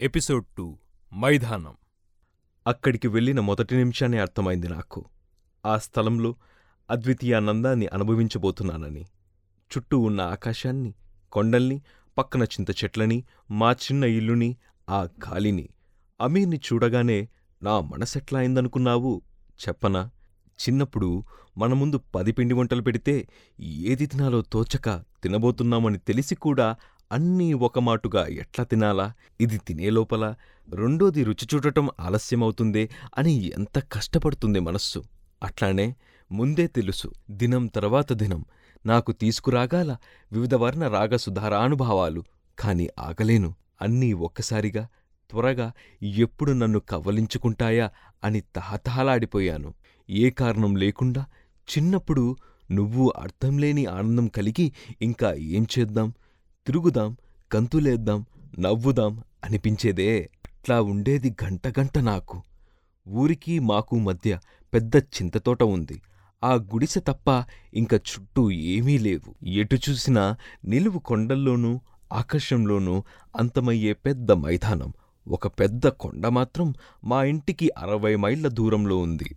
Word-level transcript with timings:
Episode 0.00 0.44
two 0.56 0.78
మైదానం. 1.14 1.74
అక్కడికి 2.66 3.08
వెళ్ళిన 3.08 3.40
మొదటి 3.40 3.76
నిమిషానే 3.76 4.18
అర్థమైంది 4.18 4.68
నాకు. 4.68 5.04
ఆ 5.66 5.78
స్థలంలో 5.78 6.34
అద్వితీయానందాన్ని 6.90 7.86
అనుభవించబోతున్నానని. 7.86 9.06
చుట్టూ 9.70 9.98
ఉన్న 9.98 10.20
ఆకాశాన్ని 10.20 10.94
కొండల్ని 11.32 11.82
పక్కన 12.18 12.42
చింత 12.42 12.70
చెట్లని 12.70 13.24
మా 13.50 13.72
చిన్న 13.72 14.04
ఇల్లుని 14.04 14.56
ఆ 14.88 15.02
గాలిని 15.02 15.68
అమీర్ని 16.20 16.56
చూడగానే 16.56 17.28
నా 17.62 17.80
మనసెట్లా 17.80 18.38
అయిందనుకున్నావు? 18.38 19.22
చెప్పనా? 19.68 20.10
చిన్నప్పుడు 20.58 21.24
మన 21.58 21.72
ముందు 21.72 21.98
పది 21.98 22.32
పిండి 22.32 22.54
వంటలు 22.54 22.82
పెడితే 22.82 23.28
ఏది 23.60 24.06
తినాలో 24.06 24.42
తోచక 24.42 25.04
తినబోతున్నామని 25.22 25.98
తెలిసి 25.98 26.34
కూడా 26.34 26.76
అన్నీ 27.12 27.52
ఒకమాటుగా 27.52 28.26
ఎట్లా 28.26 28.64
తినాలా? 28.64 29.12
ఇది 29.40 29.58
తినేలోపల 29.58 30.34
రెండోది 30.74 31.24
రుచి 31.24 31.46
చూడటం 31.54 31.88
ఆలస్యమవుతుందే 32.00 32.90
అని 33.18 33.52
ఎంత 33.54 33.78
కష్టపడుతుంది 33.78 34.60
మనస్సు. 34.60 35.04
అట్లానే 35.42 35.96
ముందే 36.32 36.66
తెలుసు 36.66 37.12
దినం 37.30 37.66
తర్వాత 37.66 38.12
దినం 38.12 38.44
నాకు 38.86 39.12
తీసుకురాగాల 39.12 39.96
వివిధ 40.32 40.54
వర్ణ 40.54 40.88
రాగ 40.88 41.16
సుధారానుభావాలు. 41.16 42.24
కాని 42.58 42.88
ఆగలేను 42.98 43.54
అన్నీ 43.82 44.12
ఒక్కసారిగా 44.12 44.88
త్వరగా 45.30 45.72
ఎప్పుడు 46.02 46.52
నన్ను 46.52 46.80
కవ్వలించుకుంటాయా 46.80 47.90
అని 48.24 48.40
తహతహలాడిపోయాను. 48.40 49.74
ఏ 50.10 50.30
కారణం 50.30 50.76
లేకుండా 50.76 51.26
చిన్నప్పుడు 51.68 52.36
నువ్వు 52.70 53.12
అర్థంలేని 53.16 53.86
ఆనందం 53.86 54.26
కలిగి 54.26 54.72
ఇంకా 55.02 55.34
ఏం 55.34 55.66
చేద్దాం? 55.78 56.14
తిరుగుదాం 56.68 57.16
గంతులేద్దాం 57.56 58.26
నవ్వుదాం 58.58 59.22
అనిపించేదే. 59.44 60.30
అట్లా 60.46 60.82
ఉండేది 60.82 61.34
గంట 61.44 61.68
గంట 61.68 61.98
నాకు. 61.98 62.42
ఊరికి 63.08 63.58
మాకు 63.58 63.98
మధ్య 63.98 64.38
పెద్ద 64.74 64.96
చింతతోట 64.96 65.62
ఉంది. 65.62 66.02
ఆ 66.44 66.54
గుడిసె 66.54 67.00
తప్ప 67.00 67.44
ఇంక 67.74 67.94
చుట్టూ 67.94 68.50
ఏమీ 68.50 68.98
లేవు. 68.98 69.46
ఎటు 69.48 69.76
చూసినా 69.90 70.36
నిలువు 70.64 70.98
కొండల్లోనూ 70.98 71.80
ఆకాశంలోనూ 72.12 73.02
అంతమయ్యే 73.36 73.92
పెద్ద 73.92 74.32
మైదానం. 74.32 74.92
ఒక 75.28 75.46
పెద్ద 75.46 75.88
కొండ 75.88 76.26
మాత్రం 76.26 76.74
మా 77.04 77.24
ఇంటికి 77.24 77.70
అరవై 77.78 78.16
మైళ్ళ 78.16 78.48
దూరంలో 78.48 78.98
ఉంది. 78.98 79.36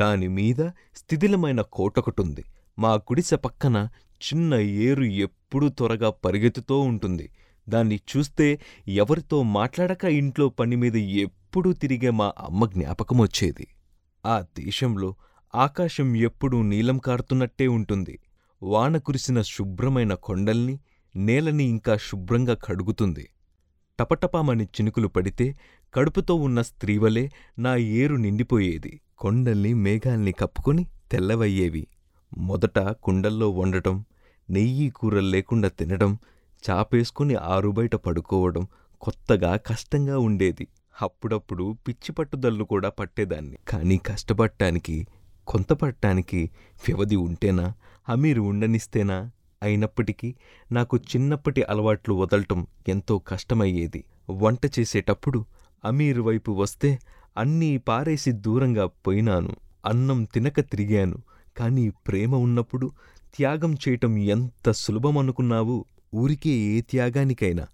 దానిమీద 0.00 0.70
స్థిథిలమైన 0.96 1.60
కోటొకటుంది. 1.60 2.44
మా 2.78 2.94
గుడిసె 2.94 3.36
పక్కన 3.36 3.88
చిన్న 4.22 4.54
ఏరు 4.54 5.04
ఎప్పుడూ 5.04 5.68
త్వరగా 5.68 6.10
పరిగెత్తుతూ 6.10 6.80
ఉంటుంది. 6.80 7.30
దాన్ని 7.68 7.96
చూస్తే 7.96 8.60
ఎవరితో 8.88 9.42
మాట్లాడక 9.42 10.04
ఇంట్లో 10.04 10.48
పనిమీద 10.48 10.96
ఎప్పుడూ 10.96 11.72
తిరిగే 11.72 12.10
మా 12.10 12.32
అమ్మ 12.38 12.66
జ్ఞాపకమొచ్చేది 12.66 13.66
ఆ 14.26 14.40
దేశంలో 14.40 15.14
ఆకాశం 15.54 16.16
ఎప్పుడూ 16.16 16.62
నీలం 16.62 16.98
కారుతున్నట్టే 16.98 17.66
ఉంటుంది. 17.66 18.18
వాన 18.62 18.96
కురిసిన 18.96 19.42
శుభ్రమైన 19.42 20.14
కొండల్ని 20.14 20.78
నేలని 21.16 21.64
ఇంకా 21.64 21.96
శుభ్రంగా 21.96 22.54
కడుగుతుంది. 22.54 23.28
టపటపామని 24.00 24.64
చినుకులు 24.64 25.08
పడితే 25.08 25.56
కడుపుతో 25.94 26.34
ఉన్న 26.34 26.62
స్త్రీవలే 26.62 27.30
నా 27.58 27.76
ఏరు 27.76 28.16
నిండిపోయేది. 28.16 29.00
కొండల్ని 29.18 29.74
మేఘాల్ని 29.74 30.32
కప్పుకొని 30.32 30.86
తెల్లవయ్యేవి. 31.10 31.86
మొదట 32.38 32.78
కుండల్లో 32.78 33.50
వండటం 33.50 34.04
నెయ్యి 34.50 34.90
కూరలు 34.90 35.26
లేకుండా 35.26 35.68
తినడం 35.68 36.18
చాపేసుకుని 36.70 37.34
ఆరుబయట 37.34 37.96
పడుకోవడం 37.96 38.66
కొత్తగా 39.00 39.56
కష్టంగా 39.56 40.18
ఉండేది. 40.18 40.68
అప్పుడప్పుడు 41.02 41.76
పిచ్చి 41.88 42.12
పట్టుదల్లు 42.12 42.64
కూడా 42.64 42.88
పట్టేదాన్ని. 42.88 43.58
కానీ 43.68 43.98
కష్టపడటానికి 43.98 45.06
కొంత 45.46 45.72
పడటానికి 45.72 46.50
వ్యవధి 46.88 47.16
ఉంటేనా 47.16 47.72
అమీరు 48.08 48.42
ఉండనిస్తేనా 48.42 49.30
అయినప్పటికీ 49.62 50.34
నాకు 50.72 50.96
చిన్నప్పటి 50.96 51.62
అలవాట్లు 51.62 52.14
వదలటం 52.14 52.66
ఎంతో 52.88 53.18
కష్టమయ్యేది. 53.18 54.04
వంట 54.30 54.78
చేసేటప్పుడు 54.78 55.44
అమీరు 55.84 56.22
వైపు 56.22 56.52
వస్తే 56.52 56.98
అన్నీ 57.38 57.76
పారేసి 57.76 58.32
దూరంగా 58.32 58.86
పోయినాను. 58.86 59.50
అన్నం 59.86 60.24
తినక 60.24 60.60
తిరిగాను. 60.60 61.18
కానీ 61.56 61.90
ప్రేమ 62.06 62.34
ఉన్నప్పుడు 62.34 62.92
త్యాగం 63.36 63.74
చేయటం 63.74 64.18
ఎంత 64.18 64.70
సులభమనుకున్నావు 64.70 65.84
ఊరికే 66.14 66.50
ఏ 66.50 66.80
త్యాగానికైనా 66.80 67.66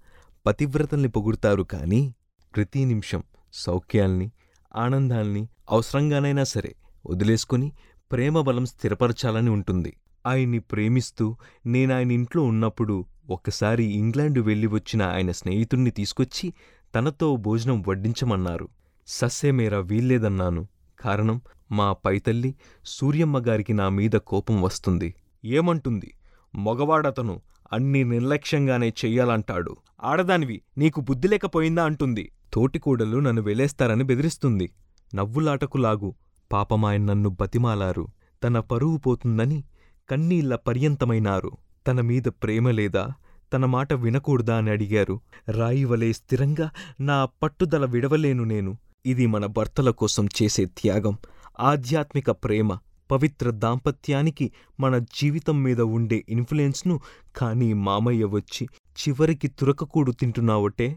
పతివ్రతల్ని 0.47 1.09
పొగుడుతారు 1.09 1.63
కాని 1.63 2.15
ప్రతి 2.57 2.85
నిమిషం 2.85 3.23
సౌఖ్యాల్ని 3.53 4.31
ఆనందాల్ని 4.77 5.49
అవసరంగానైనా 5.71 6.45
సరే 6.45 6.75
వదిలేసుకుని 7.07 7.73
ప్రేమ 8.13 8.41
బలం 8.41 8.67
స్థిరపరచాలని 8.67 9.51
ఉంటుంది. 9.51 9.97
ఆయన్ని 10.27 10.59
ప్రేమిస్తూ 10.59 11.37
నేనాయన 11.67 12.11
ఇంట్లో 12.11 12.43
ఉన్నప్పుడు 12.43 13.05
ఒక్కసారి 13.31 13.85
ఇంగ్లాండు 13.85 14.41
వెళ్ళి 14.41 14.67
వచ్చిన 14.67 15.03
ఆయన 15.03 15.31
స్నేహితుణ్ణి 15.31 15.91
తీసుకొచ్చి 15.91 16.55
తనతో 16.95 17.37
భోజనం 17.37 17.85
వడ్డించమన్నారు. 17.89 18.69
సస్సేమేరా 19.09 19.79
వీల్లేదన్నాను. 19.79 20.67
కారణం 21.01 21.41
మా 21.73 21.93
పైతల్లి 21.93 22.55
సూర్యమ్మగారికి 22.85 23.73
నా 23.73 23.89
మీద 23.89 24.11
కోపం 24.11 24.63
వస్తుంది. 24.63 25.15
ఏమంటుంది? 25.45 26.15
మగవాడతను 26.55 27.41
అన్ని 27.73 28.05
నిర్లక్ష్యంగానే 28.05 28.89
చెయ్యాలంటాడు. 28.89 29.77
ఆడదానివి 30.03 30.63
నీకు 30.79 31.01
బుద్ధి 31.01 31.29
లేకపోయిందా 31.29 31.85
అంటుంది. 31.85 32.33
తోటికోడలు 32.53 33.19
నన్ను 33.19 33.43
వెలేస్తారని 33.43 34.05
బెదిరిస్తుంది. 34.05 34.71
నవ్వులాటకులాగు 35.15 36.15
పాపమాయన్ 36.53 37.07
నన్ను 37.07 37.29
బతిమాలారు. 37.31 38.09
తన 38.45 38.61
పరువు 38.61 38.97
పోతుందని 38.97 39.65
కన్నీళ్ళ 40.11 40.57
పర్యంతమైనారు. 40.57 41.51
తన 41.89 42.01
మీద 42.01 42.23
ప్రేమ 42.23 42.71
లేదా? 42.71 43.09
తన 43.55 43.65
మాట 43.65 43.93
వినకూడదా 43.93 44.57
అని 44.57 44.71
అడిగారు. 44.71 45.21
రాయివలే 45.51 46.13
స్థిరంగా 46.13 46.71
నా 47.01 47.25
పట్టుదల 47.25 47.87
విడవలేను 47.87 48.45
నేను. 48.45 48.77
ఇది 49.09 49.27
మన 49.27 49.47
భర్తల 49.47 49.91
కోసం 49.91 50.25
చేసే 50.27 50.65
త్యాగం 50.65 51.15
ఆధ్యాత్మిక 51.61 52.31
ప్రేమ 52.31 52.71
పవిత్ర 53.11 53.51
దాంపత్యానికి 53.51 54.47
మన 54.81 54.99
జీవితం 54.99 55.63
మీద 55.63 55.81
ఉండే 55.81 56.19
ఇన్ఫ్లుయెన్స్ను 56.29 57.01
కానీ 57.37 57.73
మామయ్య 57.73 58.25
వచ్చి 58.25 58.65
చివరికి 58.99 59.49
తురకకూడు 59.49 60.13
తింటున్నావటే? 60.13 60.89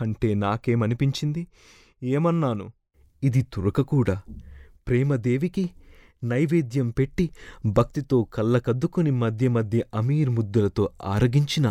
అంటే 0.00 0.34
నాకేమనిపించింది? 0.34 1.42
ఏమన్నాను? 2.02 2.66
ఇది 3.22 3.42
తురకకూడా? 3.54 4.16
ప్రేమదేవికి 4.88 5.64
నైవేద్యం 6.24 6.90
పెట్టి 6.90 7.30
భక్తితో 7.66 8.18
కళ్ళకద్దుకుని 8.34 9.10
మధ్య 9.10 9.48
మధ్య 9.48 9.84
అమీర్ 9.94 10.30
ముద్దులతో 10.30 10.84
ఆరగించిన 11.04 11.66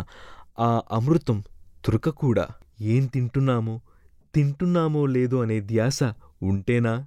ఆ 0.60 0.82
అమృతం 0.92 1.38
తురకకూడా? 1.84 2.46
ఏం 2.80 3.06
తింటున్నామో? 3.06 3.80
తింటున్నామో 4.34 5.06
లేదో 5.06 5.38
అనే 5.40 5.60
ధ్యాస 5.60 5.98
ఉంటేనా? 6.42 7.06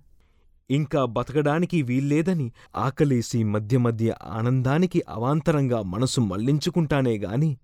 ఇంకా 0.69 1.05
బతకడానికి 1.05 1.81
వీల్లేదని 1.81 2.51
ఆకలేసి 2.75 3.43
మధ్య 3.43 3.77
మధ్య 3.77 4.15
ఆనందానికి 4.23 5.01
అవాంతరంగా 5.09 5.81
మనసు 5.81 6.21
మళ్ళించుకుంటానే 6.21 7.17
గాని 7.17 7.57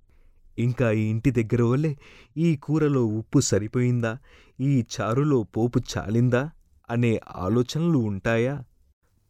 ఇంకా 0.57 0.91
ఈ 0.91 1.09
ఇంటి 1.09 1.31
దగ్గర 1.31 1.61
వల్లే 1.61 1.97
ఈ 2.37 2.55
కూరలో 2.55 3.05
ఉప్పు 3.05 3.39
సరిపోయిందా? 3.39 4.17
ఈ 4.59 4.83
చారులో 4.93 5.43
పోపు 5.43 5.79
చాలిందా? 5.91 6.51
అనే 6.89 7.19
ఆలోచనలు 7.35 7.97
ఉంటాయా? 7.97 8.63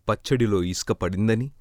పచ్చడిలో 0.07 0.63
ఇసుక 0.63 0.91
పడిందని 0.91 1.51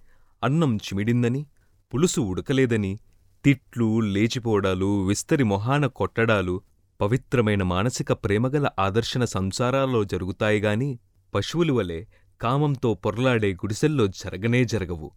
అన్నం 0.42 0.76
చిమిడిందని 0.76 1.46
పులుసు 1.92 2.20
ఉడకలేదని 2.20 2.98
తిట్లు 3.44 4.00
లేచిపోవడాలు 4.00 5.04
విస్తరి 5.06 5.44
మొహాన 5.44 5.86
కొట్టడాలు 5.86 6.54
పవిత్రమైన 7.02 7.62
మానసిక 7.62 8.12
ప్రేమగల 8.12 8.68
ఆదర్శన 8.78 9.24
సంసారాల్లో 9.24 10.04
జరుగుతాయిగాని 10.04 10.98
పశువులు 11.34 11.72
వలె 11.72 12.04
కామంతో 12.42 12.94
పొరలాడే 12.94 13.52
గుడిసెల్లో 13.52 14.06
జరగనే 14.06 14.64
జరగవు. 14.64 15.10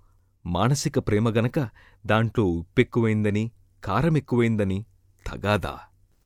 మానసిక 0.45 0.99
ప్రేమ 0.99 1.29
గనక 1.29 1.69
దాంట్లో 2.05 2.45
ఉప్పెక్కువైందని 2.45 3.51
కారమెక్కువైందని 3.83 4.85
తగాదా. 5.27 5.79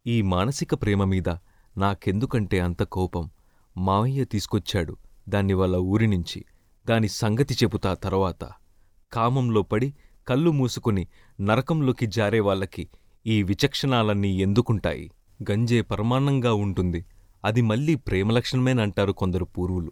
ఈ 0.07 0.21
మానసిక 0.21 0.73
ప్రేమ 0.73 1.03
మీద 1.03 1.29
నాకెందుకంటే 1.77 2.59
అంత 2.59 2.83
కోపం? 2.83 3.29
మావయ్య 3.77 4.23
తీసుకొచ్చాడు 4.23 4.97
దాన్ని 5.29 5.53
వాళ్ళ 5.53 5.75
ఊరినుంచి 5.75 6.45
దాని 6.85 7.09
సంగతి 7.09 7.53
చెబుతా 7.53 7.93
తర్వాత. 7.93 8.49
కామంలో 9.13 9.61
పడి 9.61 9.93
కళ్ళు 10.27 10.51
మూసుకుని 10.51 11.07
నరకంలోకి 11.41 12.05
జారే 12.05 12.39
వాళ్ళకి 12.39 12.89
ఈ 13.25 13.43
విచక్షణాలన్నీ 13.43 14.41
ఎందుకుంటాయి? 14.41 15.11
గంజే 15.51 15.81
పరమాన్నంగా 15.81 16.53
ఉంటుంది. 16.53 17.05
అది 17.45 17.61
మళ్ళీ 17.61 17.95
ప్రేమలక్షణమేనంటారు 17.95 19.11
కొందరు 19.11 19.45
పూర్వులు. 19.45 19.91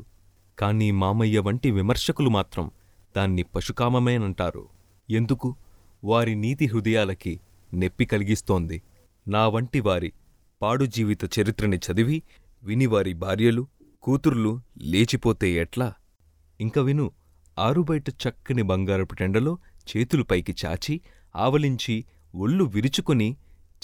కానీ 0.60 0.92
మామయ్య 0.92 1.40
వంటి 1.40 1.72
విమర్శకులు 1.72 2.30
మాత్రం 2.30 2.72
దాన్ని 3.18 3.44
పశుకామమేనంటారు. 3.44 4.68
ఎందుకు? 5.10 5.56
వారి 6.04 6.36
నీతి 6.36 6.66
హృదయాలకి 6.66 7.40
నెప్పి 7.74 8.06
కలిగిస్తోంది. 8.06 8.84
నా 9.28 9.48
వంటి 9.48 9.80
వారి 9.80 10.14
పాడు 10.62 10.86
జీవిత 10.86 11.40
చరిత్రని 11.40 11.78
చదివి 11.78 12.24
విని 12.64 12.86
వారి 12.86 13.14
భార్యలు 13.14 13.68
కూతుర్లు 14.04 14.62
లేచిపోతే 14.78 15.50
ఎట్లా? 15.50 15.94
ఇంక 16.62 16.80
విను 16.80 17.12
ఆరుబయట 17.60 18.10
చక్కని 18.10 18.62
బంగారపు 18.62 19.14
టెండలో 19.14 19.58
చేతులు 19.90 20.24
పైకి 20.24 20.56
చాచి 20.66 21.02
ఆవలించి 21.36 22.06
ఒళ్ళు 22.36 22.64
విరుచుకొని 22.64 23.38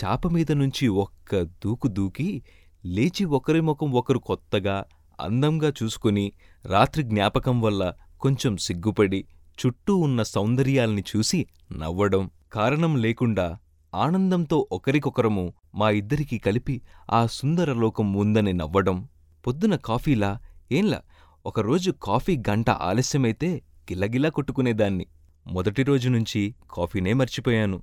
చాపమీద 0.03 0.51
నుంచి 0.51 0.87
ఒక్క 0.87 1.41
దూకు 1.41 1.87
దూకి 1.87 2.43
లేచి 2.85 3.25
ఒకరి 3.25 3.61
ముఖం 3.61 3.91
ఒకరు 3.91 4.19
కొత్తగా 4.19 4.85
అందంగా 5.19 5.73
చూసుకుని 5.83 6.31
రాత్రి 6.65 7.03
జ్ఞాపకం 7.03 7.61
వల్ల 7.61 7.93
కొంచెం 8.19 8.57
సిగ్గుపడి 8.57 9.25
చుట్టూ 9.65 9.97
ఉన్న 9.97 10.23
సౌందర్యాల్ని 10.23 11.03
చూసి 11.15 11.45
నవ్వడం 11.77 12.31
కారణం 12.53 12.95
లేకుండా 12.95 13.57
ఆనందంతో 13.95 14.67
ఒకరికొకరము 14.71 15.53
మా 15.75 15.89
ఇద్దరికీ 15.89 16.37
కలిపి 16.37 16.81
ఆ 17.11 17.25
సుందరలోకం 17.25 18.13
ఉందని 18.13 18.53
నవ్వడం. 18.53 19.07
పొద్దున 19.47 19.75
కాఫీలా? 19.75 20.39
ఏంలా? 20.71 21.01
ఒకరోజు 21.45 21.91
కాఫీ 21.91 22.37
గంట 22.37 22.69
ఆలస్యమైతే 22.69 23.61
గిలగిలా 23.91 24.29
కొట్టుకునేదాన్ని. 24.29 25.05
మొదటి 25.47 25.83
రోజు 25.83 26.09
నుంచి 26.09 26.55
కాఫీనే 26.73 27.13
మర్చిపోయాను. 27.13 27.81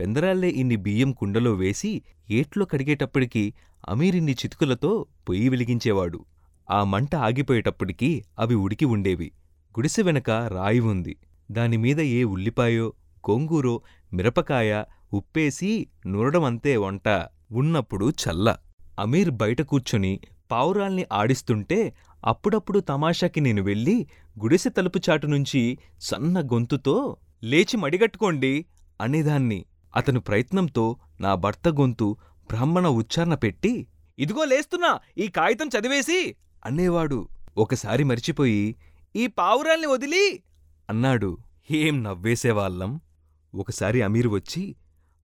పెందరాళ్ళే 0.00 0.48
ఇన్ని 0.48 0.76
బియ్యం 0.76 1.12
కుండలో 1.12 1.52
వేసి 1.52 2.02
ఏట్లో 2.30 2.64
కడిగేటప్పటికి 2.64 3.54
అమీరిన్ని 3.88 4.32
చితుకులతో 4.32 5.06
పొయ్యి 5.28 5.48
వెలిగించేవాడు. 5.48 6.24
ఆ 6.70 6.84
మంట 6.84 7.16
ఆగిపోయేటప్పటికి 7.16 8.24
అవి 8.38 8.54
ఉడికి 8.54 8.84
ఉండేవి. 8.84 9.32
గుడిసె 9.68 10.02
వెనక 10.02 10.30
రాయి 10.30 10.80
ఉంది. 10.80 11.16
దానిమీద 11.50 12.00
ఏ 12.00 12.24
ఉల్లిపాయో 12.24 12.92
గోంగూరో 13.30 13.82
మిరపకాయ 14.12 14.84
ఉప్పేసి 15.12 15.86
నూరడమంతే 16.06 16.70
అంతే 16.70 16.76
వంట. 16.76 17.26
ఉన్నప్పుడు 17.52 18.06
చల్ల. 18.06 18.56
అమీర్ 18.98 19.30
బయట 19.30 19.62
కూర్చొని 19.62 20.20
పావురాల్ని 20.50 21.06
ఆడిస్తుంటే 21.12 21.94
అప్పుడప్పుడు 22.26 22.78
తమాషాకి 22.78 23.40
నేను 23.40 23.62
వెళ్ళి 23.62 24.06
గుడిసె 24.42 24.68
తలుపు 24.68 25.00
చాటు 25.10 25.26
నుంచి 25.26 25.78
సన్న 26.00 26.40
గొంతుతో 26.40 27.16
లేచి 27.44 27.76
మడిగట్టుకోండి 27.76 28.66
అనేదాన్ని. 29.00 29.64
అతను 29.96 30.20
ప్రయత్నంతో 30.20 30.96
నా 31.20 31.34
భర్త 31.34 31.68
గొంతు 31.68 32.16
బ్రాహ్మణ 32.46 32.88
ఉచ్చారణ 32.88 33.34
పెట్టి 33.34 33.86
ఇదిగో 34.18 34.44
లేస్తున్నా 34.44 34.98
ఈ 35.18 35.28
కాగితం 35.28 35.68
చదివేసి 35.68 36.36
అనేవాడు. 36.64 37.28
ఒకసారి 37.58 38.04
మరిచిపోయి 38.04 38.76
ఈ 39.16 39.26
పావురాల్ని 39.26 39.86
వదిలి 39.86 40.42
అన్నాడు. 40.90 41.38
ఏం 41.70 42.02
నవ్వేసేవాళ్ళం 42.02 43.00
ఒకసారి 43.54 44.02
అమీర్ 44.02 44.28
వచ్చి 44.28 44.76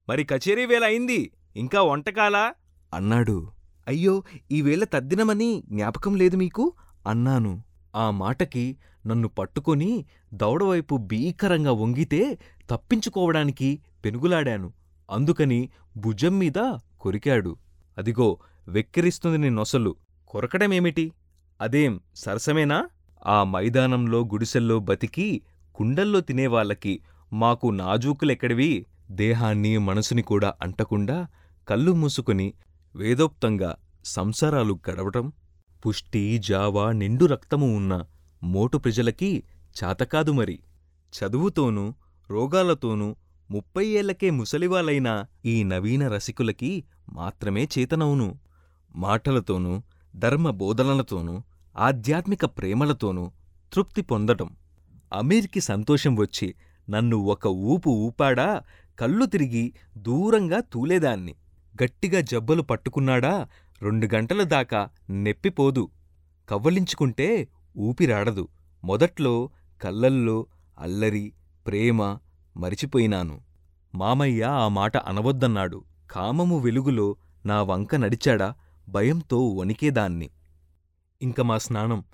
మరి 0.08 0.24
కచేరీ 0.24 0.66
వేళ 0.66 0.84
అయింది 0.84 1.32
ఇంకా 1.56 1.82
వంటకాలా? 1.82 2.54
అన్నాడు. 2.94 3.52
అయ్యో 3.88 4.22
ఈవేళ 4.52 4.84
తద్దినమని 4.84 5.62
జ్ఞాపకం 5.66 6.16
లేదు 6.16 6.36
మీకు? 6.36 6.72
అన్నాను. 7.06 7.62
ఆ 7.96 8.10
మాటకి 8.10 8.76
నన్ను 9.06 9.28
పట్టుకొని 9.28 10.04
దౌడవైపు 10.34 10.96
భీకరంగా 10.96 11.72
వంగితే 11.72 12.38
తప్పించుకోవడానికి 12.70 13.82
పెనుగులాడాను. 14.04 14.72
అందుకని 15.10 15.68
భుజం 15.96 16.38
మీద 16.38 16.76
కొరికాడు. 17.00 17.56
అదిగో 17.98 18.38
వెక్కిరిస్తుంది 18.68 19.38
నీ 19.38 19.50
నొసలు. 19.50 19.96
కొరకడమేమిటి 20.28 21.12
అదేం 21.60 22.00
సరసమేనా? 22.14 22.88
ఆ 23.26 23.44
మైదానంలో 23.44 24.20
గుడిసెల్లో 24.20 24.78
బతికి 24.78 25.42
కుండల్లో 25.74 26.20
తినేవాళ్ళకి 26.20 27.00
మాకు 27.32 27.66
నాజూకులెక్కడివి? 27.66 28.86
దేహాన్ని 29.10 29.78
మనసుని 29.78 30.22
కూడా 30.22 30.54
అంటకుండా 30.62 31.26
కళ్ళు 31.68 31.92
మూసుకుని 31.92 32.54
వేదోక్తంగా 32.96 33.76
సంసారాలు 34.04 34.78
గడవటం. 34.90 35.32
పుష్టి 35.86 36.38
జావా 36.38 36.92
నిండు 36.92 37.24
రక్తము 37.24 37.76
ఉన్న 37.76 38.04
మోటు 38.42 38.78
ప్రజలకి 38.78 39.44
చాతకాదు 39.84 40.32
మరి. 40.32 40.58
చదువుతోనూ 41.18 41.94
రోగాలతోనూ 42.30 43.16
ముప్పై 43.50 43.86
ఏళ్ళకే 43.86 44.30
ముసలివాళ్ళైన 44.30 45.24
ఈ 45.44 45.64
నవీన 45.64 46.08
రసికులకి 46.08 46.84
మాత్రమే 47.12 47.68
చేతనవును. 47.78 48.38
మాటలతోనూ 48.96 49.82
ధర్మ 50.16 50.50
బోధనలతోనూ 50.50 51.42
ఆధ్యాత్మిక 51.76 52.44
ప్రేమలతోనూ 52.44 53.32
తృప్తి 53.72 54.02
పొందటం. 54.02 54.56
అమీర్కి 55.12 55.60
సంతోషం 55.60 56.16
వచ్చి 56.16 56.54
నన్ను 56.90 57.16
ఒక 57.16 57.46
ఊపు 57.46 57.90
ఊపాడా 57.90 58.62
కళ్ళు 59.00 59.26
తిరిగి 59.26 59.72
దూరంగా 59.96 60.60
తూలేదాన్ని. 60.60 61.34
గట్టిగా 61.82 62.20
జబ్బలు 62.20 62.62
పట్టుకున్నాడా 62.62 63.48
రెండు 63.82 64.08
గంటల 64.14 64.42
దాకా 64.42 64.88
నెప్పిపోదు 65.10 65.88
కవ్వలించుకుంటే 66.48 67.48
ఊపిరాడదు. 67.78 68.48
మొదట్లో 68.84 69.50
కళ్ళల్లో 69.82 70.46
అల్లరి 70.78 71.32
ప్రేమ 71.66 72.18
మరిచిపోయినాను. 72.56 73.40
మామయ్య 73.94 74.44
ఆ 74.44 74.68
మాట 74.68 74.96
అనవద్దన్నాడు. 74.96 75.84
కామము 76.10 76.58
వెలుగులో 76.58 77.16
నా 77.46 77.62
వంక 77.62 77.94
నడిచాడా? 77.94 78.54
భయంతో 78.88 79.48
వణికేదాన్ని. 79.48 80.30
ఇంక 81.22 81.40
మా 81.40 81.58
స్నానం. 81.58 82.04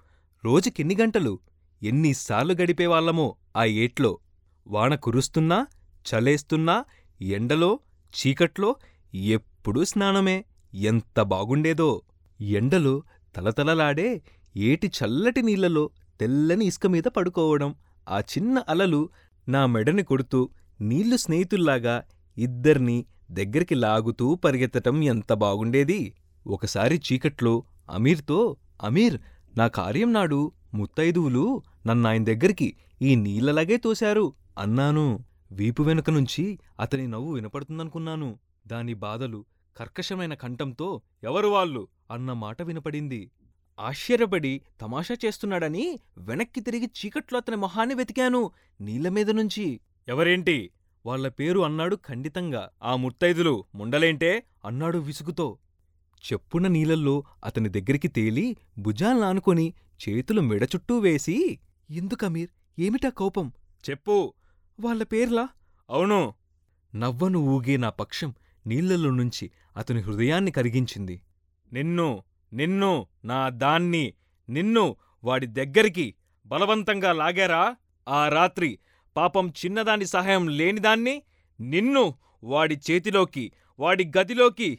రోజుకెన్ని 0.44 0.96
గంటలు? 0.96 1.38
ఎన్నిసార్లు 1.82 2.52
గడిపేవాళ్ళమో 2.52 3.36
ఆ 3.56 3.64
ఏట్లో. 3.64 4.18
వాన 4.66 4.94
కురుస్తున్నా 4.94 5.66
చలేస్తున్నా 6.10 6.84
ఎండలో 7.20 7.80
చీకట్లో 8.10 8.76
ఎప్పుడూ 9.14 9.84
స్నానమే. 9.84 10.44
ఎంత 10.74 11.20
బాగుండేదో. 11.20 12.02
ఎండలో 12.40 13.02
తలతలలాడే 13.36 14.22
ఏటి 14.56 14.86
చల్లటి 14.86 15.42
నీళ్ళలో 15.42 15.90
తెల్లని 16.20 16.64
ఇసుక 16.64 16.86
మీద 16.86 17.02
పడుకోవడం. 17.02 17.74
ఆ 18.08 18.20
చిన్న 18.20 18.62
అలలు 18.68 19.08
నా 19.48 19.66
మెడని 19.66 20.02
కొడుతూ 20.02 20.50
నీళ్ళు 20.80 21.16
స్నేహితుల్లాగా 21.16 22.04
ఇద్దర్నీ 22.38 23.06
దగ్గరికి 23.30 23.74
లాగుతూ 23.74 24.34
పరిగెత్తటం 24.34 25.02
ఎంత 25.02 25.32
బాగుండేది. 25.32 26.14
ఒకసారి 26.46 27.02
చీకట్లో 27.12 27.64
అమీర్తో 27.90 28.56
అమీర్ 28.82 29.20
నా 29.58 29.68
కార్యం 29.68 30.12
నాడు 30.12 30.52
ముత్తైదువులు 30.74 31.62
నన్నాయన 31.86 32.24
దగ్గరికి 32.24 32.74
ఈ 33.02 33.16
నీళ్ళలాగే 33.16 33.76
తోశారు 33.76 34.32
అన్నాను. 34.58 35.24
వీపు 35.52 35.82
వెనుక 35.82 36.10
నుంచి 36.10 36.58
అతని 36.80 37.08
నవ్వు 37.08 37.32
వినపడుతుందనుకున్నాను. 37.32 38.38
దాని 38.66 38.94
బాధలు 38.94 39.44
కర్కశమైన 39.76 40.34
కంఠంతో 40.34 41.02
ఎవరు 41.24 41.48
వాళ్ళు? 41.48 41.88
అన్న 42.10 42.32
మాట 42.32 42.62
వినపడింది. 42.62 43.30
ఆశ్చర్యపడి 43.80 44.62
తమాషా 44.80 45.16
చేస్తున్నాడని 45.24 45.98
వెనక్కి 46.18 46.60
తిరిగి 46.60 46.84
చీకట్లో 46.84 47.38
అతని 47.38 47.56
మొహాన్ని 47.56 47.94
వెతికాను 47.94 48.50
నీళ్ళమీద 48.80 49.30
నుంచి. 49.30 49.80
ఎవరేంటి? 50.08 50.70
వాళ్ళ 51.06 51.28
పేరు 51.28 51.60
అన్నాడు 51.60 51.96
ఖండితంగా. 51.96 52.70
ఆ 52.82 52.96
ముత్తైదులు 52.96 53.64
ముండలేంటే? 53.74 54.44
అన్నాడు 54.64 54.98
విసుగుతో. 54.98 55.58
చెప్పున 56.32 56.66
నీళ్ళల్లో 56.66 57.24
అతని 57.44 57.68
దగ్గరికి 57.68 58.08
తేలి 58.08 58.56
భుజాల్నానుకొని 58.78 59.74
చేతులు 60.08 60.40
మెడ 60.40 60.62
చుట్టూ 60.62 60.98
వేసి 60.98 61.58
ఎందుకమీర్ 61.90 62.50
ఏమిటా 62.78 63.08
కోపం? 63.08 63.52
చెప్పు. 63.90 64.32
వాళ్ళ 64.80 65.02
పేర్లా? 65.02 65.48
అవును. 65.90 66.34
నవ్వను 66.94 67.38
ఊగే 67.38 67.76
నా 67.76 67.90
పక్షం 67.90 68.34
నీళ్ళలో 68.66 69.10
నుంచి 69.10 69.50
అతని 69.76 70.00
హృదయాన్ని 70.00 70.50
కరిగించింది. 70.50 71.22
నిన్ను. 71.72 72.22
నిన్ను 72.52 73.06
నా 73.24 73.48
దాన్ని 73.48 74.14
నిన్ను 74.48 74.96
వాడి 75.24 75.46
దగ్గరికి 75.46 76.14
బలవంతంగా 76.46 77.12
లాగారా? 77.12 77.76
ఆ 78.08 78.28
రాత్రి 78.28 78.78
పాపం 79.16 79.48
చిన్నదాని 79.48 80.06
సహాయం 80.06 80.48
లేనిదాన్ని 80.48 81.22
నిన్ను 81.60 82.14
వాడి 82.44 82.80
చేతిలోకి 82.90 83.52
వాడి 83.78 84.12
గదిలోకి 84.18 84.78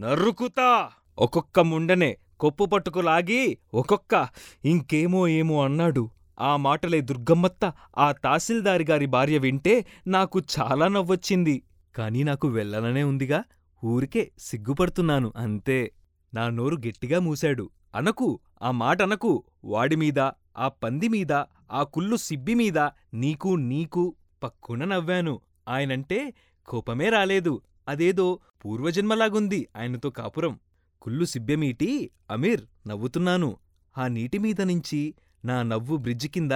నరుకుతా. 0.00 0.90
ఒక్కొక్క 1.18 1.60
ముండనే 1.60 2.16
కొప్పు 2.40 2.64
పట్టుకు 2.64 3.00
లాగి 3.00 3.58
ఒక్కొక్క 3.74 4.28
ఇంకేమో 4.64 5.28
ఏమో 5.28 5.64
అన్నాడు. 5.64 6.10
ఆ 6.40 6.56
మాటలే 6.56 7.00
దుర్గమ్మత్త 7.00 7.72
ఆ 7.98 8.12
తహసీల్దారి 8.12 8.84
గారి 8.90 9.06
భార్య 9.06 9.38
వింటే 9.38 9.86
నాకు 10.06 10.42
చాలా 10.60 10.88
నవ్వొచ్చింది. 10.88 11.62
కానీ 11.96 12.22
నాకు 12.22 12.48
వెళ్ళననే 12.48 13.02
ఉందిగా. 13.02 13.44
ఊరికే 13.84 14.30
సిగ్గుపడుతున్నాను 14.38 15.32
అంతే. 15.36 15.92
నా 16.34 16.48
నోరు 16.48 16.76
గట్టిగా 16.76 17.20
మూశాడు. 17.20 17.70
అనకు 17.94 18.40
ఆ 18.62 18.70
మాటనకు 18.70 19.44
వాడిమీద 19.64 20.20
ఆ 20.58 20.68
పందిమీద 20.68 21.32
ఆ 21.72 21.82
కుళ్ళు 21.82 22.16
సిబ్బిమీద 22.16 22.90
నీకూ 23.14 23.56
నీకూ 23.56 24.14
పక్కున 24.42 24.84
నవ్వాను. 24.84 25.40
ఆయనంటే 25.68 26.34
కోపమే 26.66 27.08
రాలేదు. 27.08 27.62
అదేదో 27.88 28.38
పూర్వజన్మలాగుంది 28.64 29.68
ఆయనతో 29.76 30.10
కాపురం. 30.10 30.60
కుళ్ళు 31.02 31.24
సిబ్బెమీటి 31.24 32.10
అమీర్ 32.30 32.88
నవ్వుతున్నాను. 32.88 33.56
ఆ 33.98 34.06
నీటిమీద 34.06 34.62
నుంచి 34.62 35.14
నా 35.44 35.62
నవ్వు 35.62 35.96
బ్రిడ్జి 35.96 36.28
కింద 36.28 36.52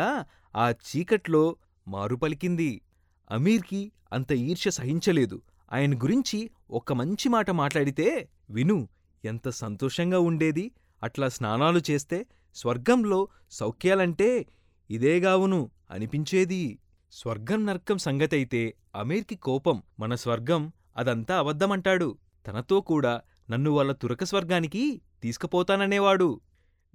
ఆ 0.56 0.70
చీకట్లో 0.70 1.56
మారు 1.88 2.16
పలికింది. 2.16 2.82
అమీర్కి 3.30 3.92
అంత 4.12 4.32
ఈర్ష్య 4.32 4.70
సహించలేదు. 4.70 5.42
ఆయన 5.72 5.94
గురించి 5.94 6.50
ఒక్క 6.70 6.92
మంచి 6.92 7.28
మాట 7.28 7.50
మాట్లాడితే 7.50 8.28
విను 8.50 8.88
ఎంత 9.24 9.48
సంతోషంగా 9.48 10.20
ఉండేది. 10.20 10.72
అట్లా 11.02 11.28
స్నానాలు 11.28 11.80
చేస్తే 11.90 12.26
స్వర్గంలో 12.54 13.28
సౌఖ్యాలంటే 13.50 14.46
ఇదేగావును 14.90 15.70
అనిపించేది. 15.90 16.78
స్వర్గం 17.12 17.66
నర్కం 17.66 17.98
సంగతైతే 17.98 18.74
అమీర్కి 18.94 19.34
కోపం 19.34 19.82
మన 20.00 20.14
స్వర్గం 20.14 20.72
అదంతా 20.96 21.38
అబద్ధమంటాడు. 21.38 22.18
తనతో 22.46 22.80
కూడా 22.80 23.20
నన్ను 23.50 23.70
వాళ్ళ 23.70 23.92
తురక 23.92 24.24
స్వర్గానికి 24.24 25.00
తీసుకుపోతాననేవాడు. 25.22 26.40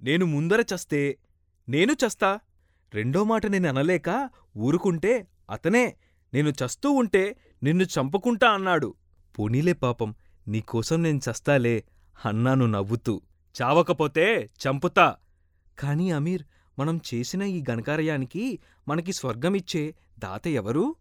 నేను 0.02 0.26
ముందర 0.26 0.60
చస్తే 0.60 1.18
నేను 1.68 1.92
చస్తా? 1.92 2.38
రెండో 2.94 3.24
మాట 3.24 3.46
నేను 3.46 3.68
అనలేక 3.68 4.30
ఊరుకుంటే 4.56 5.26
అతనే 5.50 5.96
నేను 6.34 6.48
చస్తూ 6.48 6.90
ఉంటే 6.90 7.36
నిన్ను 7.62 7.84
చంపుకుంటా 7.84 8.50
అన్నాడు. 8.50 8.94
పోనీలే 9.38 9.72
పాపం 9.72 10.14
నీకోసం 10.48 11.02
నేను 11.02 11.20
చస్తాలే 11.30 11.84
అన్నాను 12.24 12.66
నవ్వుతూ 12.66 13.20
చావకపోతే 13.62 14.50
చంపుతా. 14.66 15.16
కాని 15.78 16.10
అమీర్ 16.10 16.42
మనం 16.78 17.00
చేసిన 17.14 17.42
ఈ 17.42 17.64
గణకార్యానికి 17.70 18.58
మనకి 18.88 19.12
స్వర్గమిచ్చే 19.12 19.94
దాత 20.18 20.46
ఎవరు? 20.46 20.96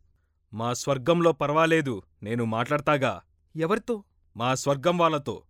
మా 0.54 0.74
స్వర్గంలో 0.74 1.32
పర్వాలేదు 1.32 2.02
నేను 2.24 2.46
మాట్లాడతాగా. 2.46 3.22
ఎవరితో? 3.56 4.04
మా 4.38 4.56
స్వర్గం 4.56 4.98
వాళ్ళతో. 4.98 5.42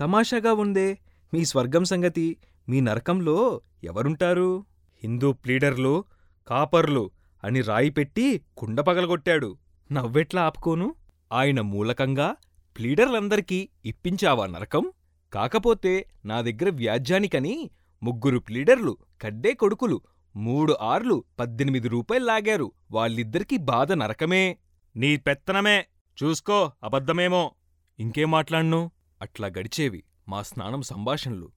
తమాషాగా 0.00 0.52
ఉందే 0.52 0.98
మీ 1.34 1.44
స్వర్గం 1.44 1.84
సంగతి 1.84 2.36
మీ 2.68 2.80
నరకంలో 2.80 3.60
ఎవరుంటారు? 3.84 4.66
హిందూ 5.02 5.32
ప్లీడర్లు 5.32 6.04
కాపర్లు 6.48 7.10
అని 7.44 7.60
రాయి 7.60 7.90
పెట్టి 7.90 8.40
కుండ 8.56 8.80
పగలగొట్టాడు. 8.80 9.58
నవ్వెట్లా 9.92 10.42
ఆపుకోను? 10.42 10.94
ఆయన 11.32 11.60
మూలకంగా 11.60 12.36
ప్లీడర్లందరికీ 12.78 13.68
ఇప్పించావా 13.84 14.46
నరకం? 14.46 14.92
కాకపోతే 15.34 16.08
నా 16.24 16.40
దగ్గర 16.40 16.70
వ్యాజ్యానికని 16.70 17.70
ముగ్గురు 18.02 18.38
ప్లీడర్లు 18.38 18.96
కడ్డే 19.22 19.54
కొడుకులు 19.54 20.00
మూడు 20.36 20.76
ఆర్లు 20.80 21.24
పద్దెనిమిది 21.40 21.88
రూపాయలు 21.88 22.24
లాగారు. 22.24 22.72
వాళ్ళిద్దరికీ 22.90 23.56
బాధ 23.56 23.92
నరకమే. 23.92 24.58
నీ 24.96 25.16
పెత్తనమే. 25.16 25.86
చూసుకో 26.24 26.72
అబద్ధమేమో. 26.84 27.52
ఇంకేం 27.98 28.30
మాట్లాడ్ను? 28.30 28.90
అట్లా 29.22 29.48
గడిచేవి 29.48 30.04
మా 30.28 30.42
స్నానం 30.42 30.82
సంభాషణలు. 30.82 31.50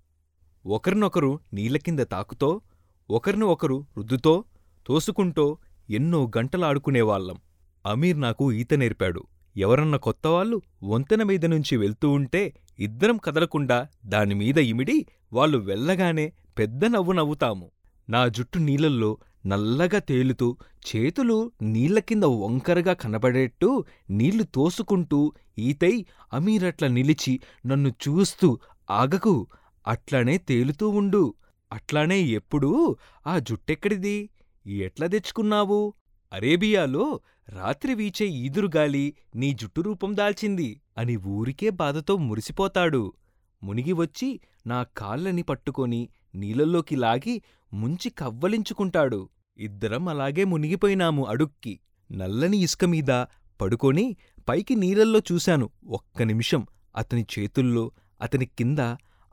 ఒకరినొకరు 0.66 1.40
నీళ్ళ 1.54 1.78
కింద 1.78 2.00
తాకుతో 2.00 2.62
ఒకరిని 3.10 3.44
ఒకరు 3.44 3.86
రుద్దుతో 3.98 4.44
తోసుకుంటో 4.88 5.58
ఎన్నో 5.90 6.32
గంటలాడుకునేవాళ్ళం 6.38 7.38
అమీర్ 7.86 8.22
నాకు 8.22 8.52
ఈత 8.52 8.74
నేర్పాడు. 8.74 9.24
ఎవరన్న 9.58 9.96
కొత్తవాళ్ళు 9.96 10.62
వంతెన 10.84 11.24
మీద 11.24 11.46
నుంచి 11.46 11.78
వెళ్తూ 11.78 12.10
ఉంటే 12.10 12.54
ఇద్దరం 12.80 13.18
కదలకుండా 13.18 13.88
దానిమీద 14.06 14.58
ఇమిడి 14.58 15.06
వాళ్ళు 15.34 15.58
వెళ్ళగానే 15.58 16.34
పెద్ద 16.60 16.86
నవ్వు 16.86 17.14
నవ్వుతాము. 17.14 17.72
నా 18.10 18.28
జుట్టు 18.28 18.58
నీళ్ళల్లో 18.58 19.18
నల్లగా 19.46 20.00
తేలుతూ 20.00 20.58
చేతులు 20.88 21.52
నీళ్ళ 21.62 22.00
కింద 22.00 22.24
వంకరగా 22.24 22.94
కనబడేట్టు 22.94 23.86
నీళ్ళు 24.10 24.44
తోసుకుంటూ 24.44 25.34
ఈతై 25.60 26.06
అమీరట్ల 26.34 26.88
నిలిచి 26.88 27.40
నన్ను 27.66 27.90
చూస్తూ 27.90 28.60
ఆగకు 28.92 29.48
అట్లానే 29.88 30.38
తేలుతూ 30.38 30.90
ఉండు. 30.90 31.34
అట్లానే 31.74 32.20
ఎప్పుడూ 32.22 32.96
ఆ 33.28 33.40
జుట్టెక్కడిది? 33.40 34.30
ఎట్లా 34.68 35.08
తెచ్చుకున్నావు? 35.08 35.94
అరేబియాలో 36.34 37.20
రాత్రి 37.50 37.94
వీచే 37.96 38.26
ఈదురుగాలి 38.26 39.14
నీ 39.36 39.54
జుట్టు 39.54 39.82
రూపం 39.82 40.18
దాల్చింది 40.18 40.82
అని 40.98 41.18
ఊరికే 41.18 41.70
బాధతో 41.70 42.18
మురిసిపోతాడు. 42.18 43.14
మునిగి 43.64 43.94
వచ్చి 43.94 44.40
నా 44.68 44.84
కాళ్ళని 44.84 45.42
పట్టుకొని 45.42 46.10
నీళ్ళల్లోకి 46.36 46.96
లాగి 46.96 47.42
ముంచి 47.74 48.10
కవ్వలించుకుంటాడు. 48.10 49.30
ఇద్దరం 49.58 50.08
అలాగే 50.08 50.44
మునిగిపోయినాము 50.44 51.24
అడుక్కి. 51.26 51.80
నల్లని 52.12 52.58
ఇసుకమీద 52.58 53.26
పడుకొని 53.62 54.16
పైకి 54.50 54.76
నీళ్ళల్లో 54.76 55.22
చూశాను. 55.32 55.70
ఒక్క 55.88 56.24
నిమిషం 56.24 56.68
అతని 56.96 57.26
చేతుల్లో 57.40 57.92
అతని 58.22 58.46
కింద 58.46 58.80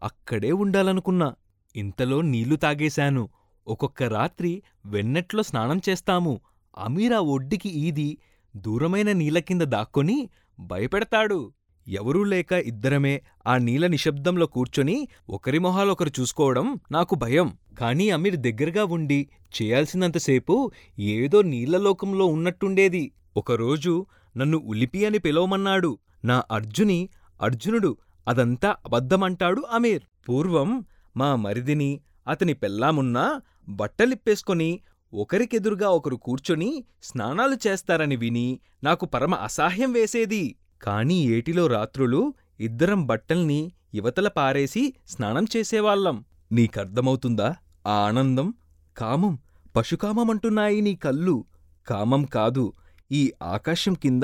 అక్కడే 0.02 0.52
ఉండాలనుకున్నా. 0.52 1.34
ఇంతలో 1.76 2.20
నీళ్ళు 2.20 2.56
తాగేశాను. 2.56 3.28
ఒక్కొక్క 3.66 4.02
రాత్రి 4.02 4.62
వెన్నెట్లో 4.86 5.42
స్నానం 5.42 5.80
చేస్తాము. 5.88 6.40
అమీరా 6.78 7.20
ఒడ్డికి 7.20 7.68
ఈది 7.68 8.18
దూరమైన 8.56 9.12
నీళ్ళ 9.12 9.38
కింద 9.38 9.62
దాక్కొని 9.62 10.28
భయపెడతాడు. 10.60 11.52
ఎవరూ 11.88 12.24
లేక 12.24 12.52
ఇద్దరమే 12.52 13.22
ఆ 13.46 13.58
నీల 13.58 13.86
నిశ్శబ్దంలో 13.86 14.46
కూర్చొని 14.46 15.08
ఒకరి 15.30 15.58
మొహాలొకరు 15.58 16.10
చూసుకోవడం 16.20 16.80
నాకు 16.92 17.14
భయం. 17.14 17.58
కానీ 17.78 18.10
అమీర్ 18.10 18.36
దగ్గరగా 18.36 18.84
ఉండి 18.84 19.28
చేయాల్సినంతసేపు 19.62 20.70
ఏదో 20.98 21.42
నీళ్ళలోకంలో 21.42 22.26
ఉన్నట్టుండేది. 22.26 23.12
ఒకరోజు 23.36 24.06
నన్ను 24.36 24.58
ఉలిపి 24.58 25.04
అని 25.04 25.18
పిలవమన్నాడు. 25.18 25.98
నా 26.24 26.42
అర్జుని 26.50 27.08
అర్జునుడు 27.42 27.96
అదంతా 28.28 28.76
అబద్ధమంటాడు 28.86 29.62
అమీర్. 29.70 30.02
పూర్వం 30.28 30.84
మా 31.16 31.36
మరిదిని 31.36 32.00
అతని 32.28 32.54
పెళ్ళామున్నా 32.54 33.40
బట్టలిప్పేసుకొని 33.68 34.80
ఒకరికెదురుగా 35.14 35.88
ఒకరు 35.88 36.16
కూర్చొని 36.16 36.84
స్నానాలు 37.02 37.56
చేస్తారని 37.66 38.16
విని 38.16 38.60
నాకు 38.84 39.06
పరమ 39.06 39.34
అసహ్యం 39.34 39.92
వేసేది. 39.92 40.56
కాని 40.82 41.14
ఏటిలో 41.14 41.66
రాత్రులు 41.66 42.34
ఇద్దరం 42.60 43.06
బట్టల్ని 43.06 43.72
యువతల 43.94 44.28
పారేసి 44.28 44.94
స్నానం 45.08 45.46
చేసేవాళ్ళం. 45.56 46.24
నీకర్థమవుతుందా? 46.52 47.56
ఆ 47.86 47.90
ఆనందం 47.90 48.54
కామం 48.96 49.38
పశుకామమంటున్నాయి 49.76 50.80
నీ 50.80 50.94
కళ్ళు. 50.94 51.44
కామం 51.88 52.24
కాదు 52.24 52.72
ఈ 53.12 53.32
ఆకాశం 53.42 53.94
కింద 53.94 54.22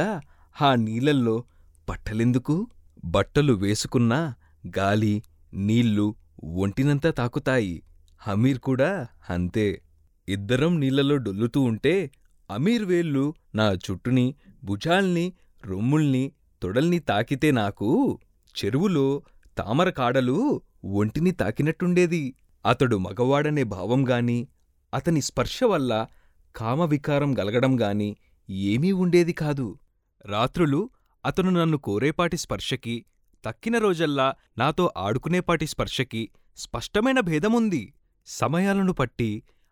ఆ 0.63 0.75
నీళ్ళల్లో 0.75 1.45
బట్టలెందుకు? 1.89 2.67
బట్టలు 3.05 3.53
వేసుకున్నా 3.53 4.35
గాలి 4.79 5.23
నీళ్ళు 5.55 6.15
ఒంటినంతా 6.45 7.11
తాకుతాయి. 7.11 7.83
హమీర్ 8.19 8.59
కూడా 8.59 9.07
అంతే. 9.31 9.83
ఇద్దరం 10.31 10.81
నీళ్ళలో 10.81 11.17
డొల్లుతూ 11.17 11.61
ఉంటే 11.61 11.95
అమీర్ 12.51 12.85
వేళ్ళు 12.85 13.25
నా 13.55 13.67
చుట్టుని 13.87 14.27
భుజాల్ని 14.65 15.27
రొమ్ముల్ని 15.67 16.25
తొడల్ని 16.63 16.99
తాకితే 16.99 17.51
నాకు 17.51 17.89
చెరువులో 18.57 19.07
తామర 19.59 19.89
కాడలు 19.91 20.37
ఒంటిని 20.85 21.33
తాకినట్టుండేది. 21.33 22.23
అతడు 22.65 22.97
మగవాడనే 22.97 23.63
భావంగాని 23.63 24.39
అతని 24.95 25.21
స్పర్శ 25.21 25.59
వల్ల 25.65 25.93
కామవికారం 26.57 27.31
గలగడంగాని 27.39 28.09
ఏమీ 28.51 28.91
ఉండేది 28.93 29.33
కాదు. 29.33 29.79
రాత్రులు 30.27 30.81
అతను 31.25 31.51
నన్ను 31.51 31.79
కోరేపాటి 31.79 32.37
స్పర్శకి 32.37 32.97
తక్కిన 33.45 33.77
రోజల్లా 33.79 34.29
నాతో 34.59 34.85
ఆడుకునేపాటి 34.97 35.67
స్పర్శకి 35.67 36.23
స్పష్టమైన 36.57 37.21
భేదముంది. 37.21 37.83
సమయాలను 38.27 38.93
పట్టి 38.93 39.31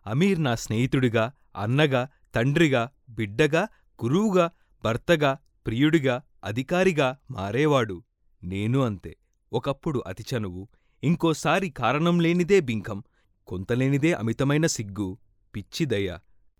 అమీర్ 0.09 0.43
నా 0.43 0.55
స్నేహితుడిగా 0.55 1.31
అన్నగా 1.55 2.07
తండ్రిగా 2.35 2.89
బిడ్డగా 3.09 3.67
గురువుగా 4.03 4.51
భర్తగా 4.83 5.37
ప్రియుడిగా 5.67 6.21
అధికారిగా 6.43 7.17
మారేవాడు. 7.31 8.03
నేను 8.43 8.79
అంతే. 8.79 9.17
ఒకప్పుడు 9.53 10.03
అతి 10.07 10.25
చనువు. 10.35 10.67
ఇంకోసారి 11.03 11.69
కారణం 11.69 12.19
లేనిదే 12.19 12.59
బింకం 12.59 13.03
కొంతలేనిదే 13.47 14.13
అమితమైన 14.13 14.65
సిగ్గు. 14.65 15.17
పిచ్చిదయ 15.55 16.17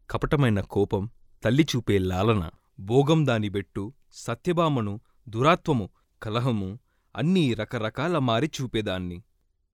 కపటమైన 0.10 0.62
కోపం. 0.62 1.10
తల్లి 1.44 1.68
చూపే 1.76 1.98
లాలన. 1.98 2.50
భోగం 2.80 3.28
దానిబెట్టు 3.28 3.94
సత్యభామను. 4.14 5.02
దురాత్వము 5.30 5.90
కలహము. 6.24 6.80
అన్నీ 7.16 7.54
రకరకాల 7.54 8.18
మారి 8.18 8.52
చూపేదాన్ని 8.62 9.24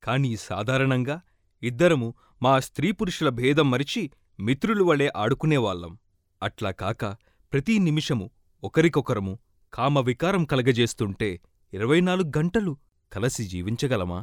కాని 0.03 0.37
సాధారణంగా 0.37 1.21
ఇద్దరము 1.65 2.07
మా 2.43 2.53
స్త్రీపురుషుల 2.59 3.29
భేదం 3.29 3.67
మరిచి 3.71 4.01
మిత్రులు 4.39 4.83
వలె 4.83 5.07
ఆడుకునేవాళ్ళం 5.15 5.93
అట్లా 6.41 6.71
కాక 6.71 7.05
ప్రతి 7.53 7.79
నిమిషము 7.79 8.25
ఒకరికొకరము 8.63 9.33
కామవికారం 9.73 10.43
కలగజేస్తుంటే 10.45 11.29
ఇరవై 11.73 11.99
నాలుగు 11.99 12.31
గంటలు 12.37 12.71
కలసి 13.13 13.43
జీవించగలమా? 13.43 14.19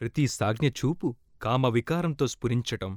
ప్రతి 0.00 0.24
సాజ్ఞ 0.28 0.68
చూపు 0.68 1.08
కామవికారంతో 1.42 2.26
స్ఫురించటం. 2.26 2.92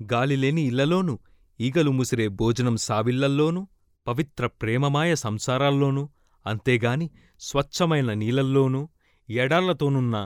గాలిలేని 0.00 0.62
ఇళ్ళలోనూ 0.62 1.14
ఈగలు 1.60 1.90
ముసిరే 1.90 2.28
భోజనం 2.28 2.76
సావిళ్ళల్లోనూ 2.76 3.62
పవిత్ర 4.06 4.46
ప్రేమమాయ 4.46 5.14
సంసారాల్లోనూ 5.14 6.04
అంతేగాని 6.46 7.06
స్వచ్ఛమైన 7.40 8.12
నీళ్ళల్లోనూ 8.12 8.82
ఎడాళ్ళతోనున్న 9.28 10.16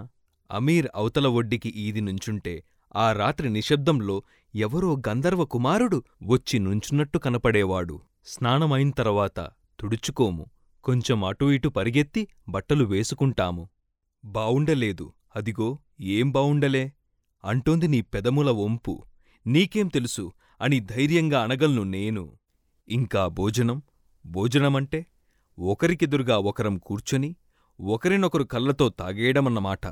అమీర్ 0.50 0.88
అవతల 0.94 1.26
ఒడ్డికి 1.28 1.68
ఈది 1.76 2.00
నుంచుంటే 2.00 2.54
ఆ 2.96 3.12
రాత్రి 3.12 3.50
నిశ్శబ్దంలో 3.50 4.22
ఎవరో 4.54 4.96
గంధర్వ 5.08 5.44
కుమారుడు 5.44 6.02
వచ్చి 6.26 6.58
నుంచున్నట్టు 6.58 7.18
కనపడేవాడు. 7.18 8.00
స్నానమైన 8.24 8.90
తర్వాత 8.90 9.50
తుడుచుకోము. 9.80 10.46
కొంచెం 10.84 11.24
అటూ 11.24 11.50
ఇటు 11.50 11.68
పరిగెత్తి 11.68 12.28
బట్టలు 12.48 12.84
వేసుకుంటాము. 12.84 13.68
బావుండలేదు. 14.24 15.12
అదిగో 15.36 15.78
ఏం 16.00 16.30
బావుండలే? 16.30 16.92
అంటోంది 17.44 17.88
నీ 17.88 18.00
పెదముల 18.00 18.50
వంపు. 18.50 19.04
నీకేం 19.46 19.88
తెలుసు? 19.88 20.32
అని 20.60 20.80
ధైర్యంగా 20.80 21.42
అనగలను 21.42 21.82
నేను. 21.82 22.32
ఇంకా 22.88 23.26
భోజనం? 23.26 23.82
భోజనమంటే? 24.26 25.06
ఒకరికెదురుగా 25.58 26.38
ఒకరం 26.38 26.78
కూర్చొని 26.78 27.36
ఒకరినొకరు 27.80 28.44
కళ్ళతో 28.44 28.88
తాగేయడమన్నమాట. 28.88 29.86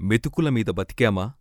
మెతుకుల 0.00 0.48
మీద 0.48 0.66
బతికామా? 0.66 1.32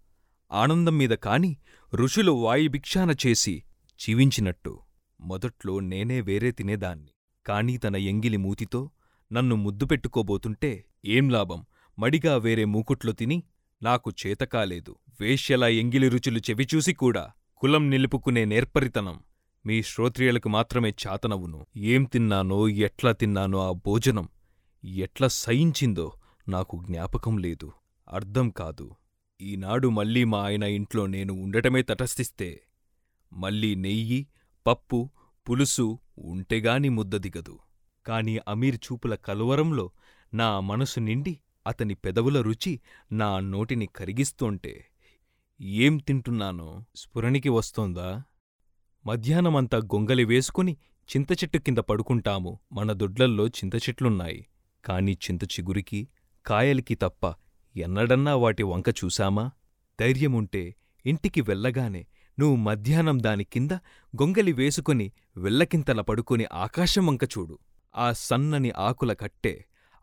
ఆనందం 0.51 0.97
మీద 0.97 1.09
కాని 1.09 1.57
ఋషులు 1.95 2.31
వాయుభిక్షాన 2.31 3.15
చేసి 3.27 3.63
జీవించినట్టు. 3.99 4.79
మొదట్లో 5.21 5.79
నేనే 5.79 6.21
వేరే 6.21 6.51
తినేదాన్ని. 6.51 7.07
కాని 7.45 7.77
తన 7.77 7.95
ఎంగిలి 7.95 8.37
మూతితో 8.37 8.91
నన్ను 9.33 9.55
ముద్దు 9.55 9.85
పెట్టుకోబోతుంటే 9.85 10.85
ఏం 11.05 11.29
లాభం? 11.29 11.65
మడిగా 11.99 12.37
వేరే 12.37 12.65
మూకుట్లో 12.65 13.11
తిని 13.11 13.43
నాకు 13.83 14.11
చేతకాలేదు. 14.27 14.95
వేశ్యల 15.21 15.63
ఎంగిలి 15.63 16.09
రుచులు 16.09 16.39
చెవిచూసి 16.39 16.93
కూడా 16.93 17.31
కులం 17.57 17.89
నిలుపుకునే 17.89 18.45
నేర్పరితనం 18.45 19.19
మీ 19.65 19.83
శ్రోత్రియులకు 19.83 20.49
మాత్రమే 20.49 20.93
చాతనవును. 21.07 21.65
ఏం 21.77 22.03
తిన్నానో 22.03 22.69
ఎట్లా 22.69 23.11
తిన్నానో 23.11 23.69
ఆ 23.69 23.71
భోజనం 23.71 24.29
ఎట్లా 24.85 25.27
సయించిందో 25.27 26.13
నాకు 26.49 26.83
జ్ఞాపకం 26.89 27.37
లేదు. 27.37 27.71
అర్థం 28.13 28.49
కాదు. 28.49 28.95
ఈనాడు 29.41 29.87
మళ్ళీ 29.87 30.23
మా 30.23 30.39
ఆయన 30.45 30.63
ఇంట్లో 30.63 31.05
నేను 31.05 31.33
ఉండటమే 31.33 31.81
తటస్థిస్తే 31.81 32.49
మళ్ళీ 33.33 33.75
నెయ్యి 33.75 34.27
పప్పు 34.67 35.09
పులుసు 35.49 35.99
ఉంటేగాని 36.17 36.89
ముద్ద 36.89 37.15
దిగదు 37.15 37.55
కాని 38.05 38.39
అమీర్ 38.47 38.75
చూపుల 38.75 39.15
కలువరంలో 39.15 39.91
నా 40.33 40.59
మనసు 40.59 40.99
నిండి 40.99 41.33
అతని 41.67 41.95
పెదవుల 41.95 42.41
రుచి 42.41 42.79
నా 43.11 43.39
నోటిని 43.39 43.85
కరిగిస్తోంటే 43.85 44.73
ఏం 45.61 45.97
తింటున్నానో 45.97 46.83
స్ఫురణికి 46.95 47.49
వస్తోందా? 47.49 48.23
మధ్యాహ్నమంతా 49.05 49.77
గొంగలి 49.77 50.25
వేసుకుని 50.25 50.77
చింతచెట్టు 51.09 51.57
కింద 51.57 51.77
పడుకుంటాము. 51.77 52.59
మన 52.71 52.91
దొడ్లల్లో 52.91 53.47
చింతచెట్లున్నాయి 53.47 54.47
కాని 54.85 55.13
చింత 55.13 55.43
చిగురికి 55.43 56.07
కాయలికి 56.45 56.95
తప్ప 56.95 57.35
ఎన్నడన్నా 57.75 58.35
వాటి 58.35 58.63
వంక 58.63 58.89
చూశామా? 58.89 59.51
ధైర్యముంటే 59.99 60.63
ఇంటికి 61.05 61.41
వెళ్ళగానే 61.41 62.01
నువ్వు 62.37 62.55
మధ్యాహ్నం 62.55 63.17
దాని 63.23 63.43
కింద 63.43 63.71
గొంగలి 64.13 64.51
వేసుకుని 64.51 65.11
వెల్లకింతల 65.37 66.01
పడుకుని 66.01 66.45
ఆకాశం 66.53 67.05
వంక 67.05 67.23
చూడు. 67.23 67.55
ఆ 67.95 68.07
సన్నని 68.19 68.71
ఆకుల 68.77 69.13
కట్టె 69.13 69.53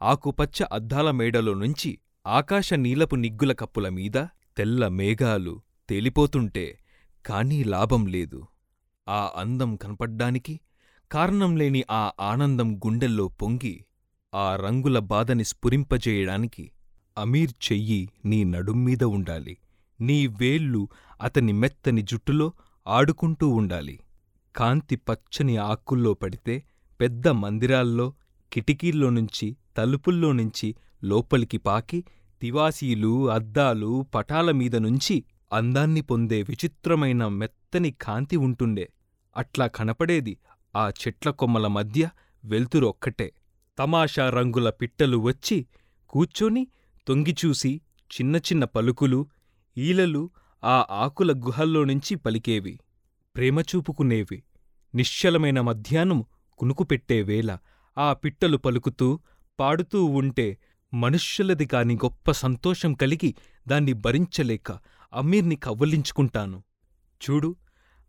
ఆకుపచ్చ 0.00 0.64
అద్దాల 0.72 1.10
మేడలో 1.10 1.54
నుంచి 1.54 1.90
ఆకాశ 2.26 2.74
నీలపు 2.74 3.16
నిగ్గుల 3.16 3.52
కప్పుల 3.52 3.88
మీద 3.88 4.18
తెల్ల 4.56 4.88
మేఘాలు 4.88 5.54
తేలిపోతుంటే 5.88 6.66
కానీ 7.24 7.64
లాభం 7.64 8.06
లేదు. 8.06 8.40
ఆ 9.06 9.20
అందం 9.36 9.76
కనపడ్డానికి 9.76 10.54
కారణంలేని 11.10 11.84
ఆ 11.90 12.12
ఆనందం 12.20 12.68
గుండెల్లో 12.76 13.28
పొంగి 13.40 13.74
ఆ 14.32 14.56
రంగుల 14.56 14.98
బాధని 14.98 15.44
స్ఫురింపజేయడానికి 15.44 16.64
అమీర్ 17.18 17.72
చెయ్యి 17.72 18.08
నీ 18.24 18.44
నడుమ్మీద 18.44 19.04
ఉండాలి. 19.04 19.56
నీ 20.00 20.26
వేళ్ళు 20.26 20.88
అతని 21.22 21.52
మెత్తని 21.52 22.02
జుట్టులో 22.02 22.52
ఆడుకుంటూ 22.86 23.48
ఉండాలి. 23.48 23.98
కాంతి 24.56 24.96
పచ్చని 24.96 25.56
ఆకుల్లో 25.56 26.14
పడితే 26.14 26.64
పెద్ద 27.00 27.28
మందిరాల్లో 27.28 28.12
కిటికీల్లోనుంచి 28.52 29.56
తలుపుల్లోనుంచి 29.76 30.76
లోపలికి 31.04 31.58
పాకి 31.58 32.04
తివాసీలు 32.40 33.30
అద్దాలు 33.30 34.06
పటాలమీదనుంచి 34.14 34.90
నుంచి 34.92 35.24
అందాన్ని 35.52 36.00
పొందే 36.00 36.42
విచిత్రమైన 36.42 37.28
మెత్తని 37.28 37.90
కాంతి 37.90 38.36
ఉంటుండే. 38.36 38.88
అట్లా 39.36 39.66
కనపడేది 39.66 40.38
ఆ 40.76 40.88
చెట్ల 40.88 41.30
కొమ్మల 41.30 41.66
మధ్య 41.66 42.10
వెలుతురొక్కటే. 42.44 43.32
తమాషా 43.78 44.30
రంగుల 44.30 44.70
పిట్టలు 44.70 45.16
వచ్చి 45.16 45.66
కూర్చొని 46.08 46.66
తొంగిచూసి 47.08 47.80
చిన్న 48.10 48.36
చిన్న 48.36 48.64
పలుకులు 48.64 49.26
ఈలలు 49.78 50.30
ఆ 50.64 50.86
ఆకుల 50.90 51.32
గుహల్లోనుంచి 51.32 52.14
పలికేవి. 52.16 52.78
ప్రేమ 53.36 53.60
చూపుకునేవి. 53.60 54.42
నిశ్చలమైన 54.94 55.60
మధ్యాహ్నం 55.60 56.24
కునుకుపెట్టే 56.58 57.22
వేళ 57.22 57.58
ఆ 57.98 58.12
పిట్టలు 58.12 58.56
పలుకుతూ 58.56 59.20
పాడుతూ 59.60 60.04
ఉంటే 60.04 60.58
మనుష్యులది 60.94 61.66
కాని 61.66 61.94
గొప్ప 61.94 62.30
సంతోషం 62.30 62.94
కలిగి 62.94 63.34
దాన్ని 63.68 63.92
భరించలేక 63.92 64.72
అమీర్ని 65.12 65.56
కవ్వలించుకుంటాను. 65.56 66.62
చూడు 67.22 67.56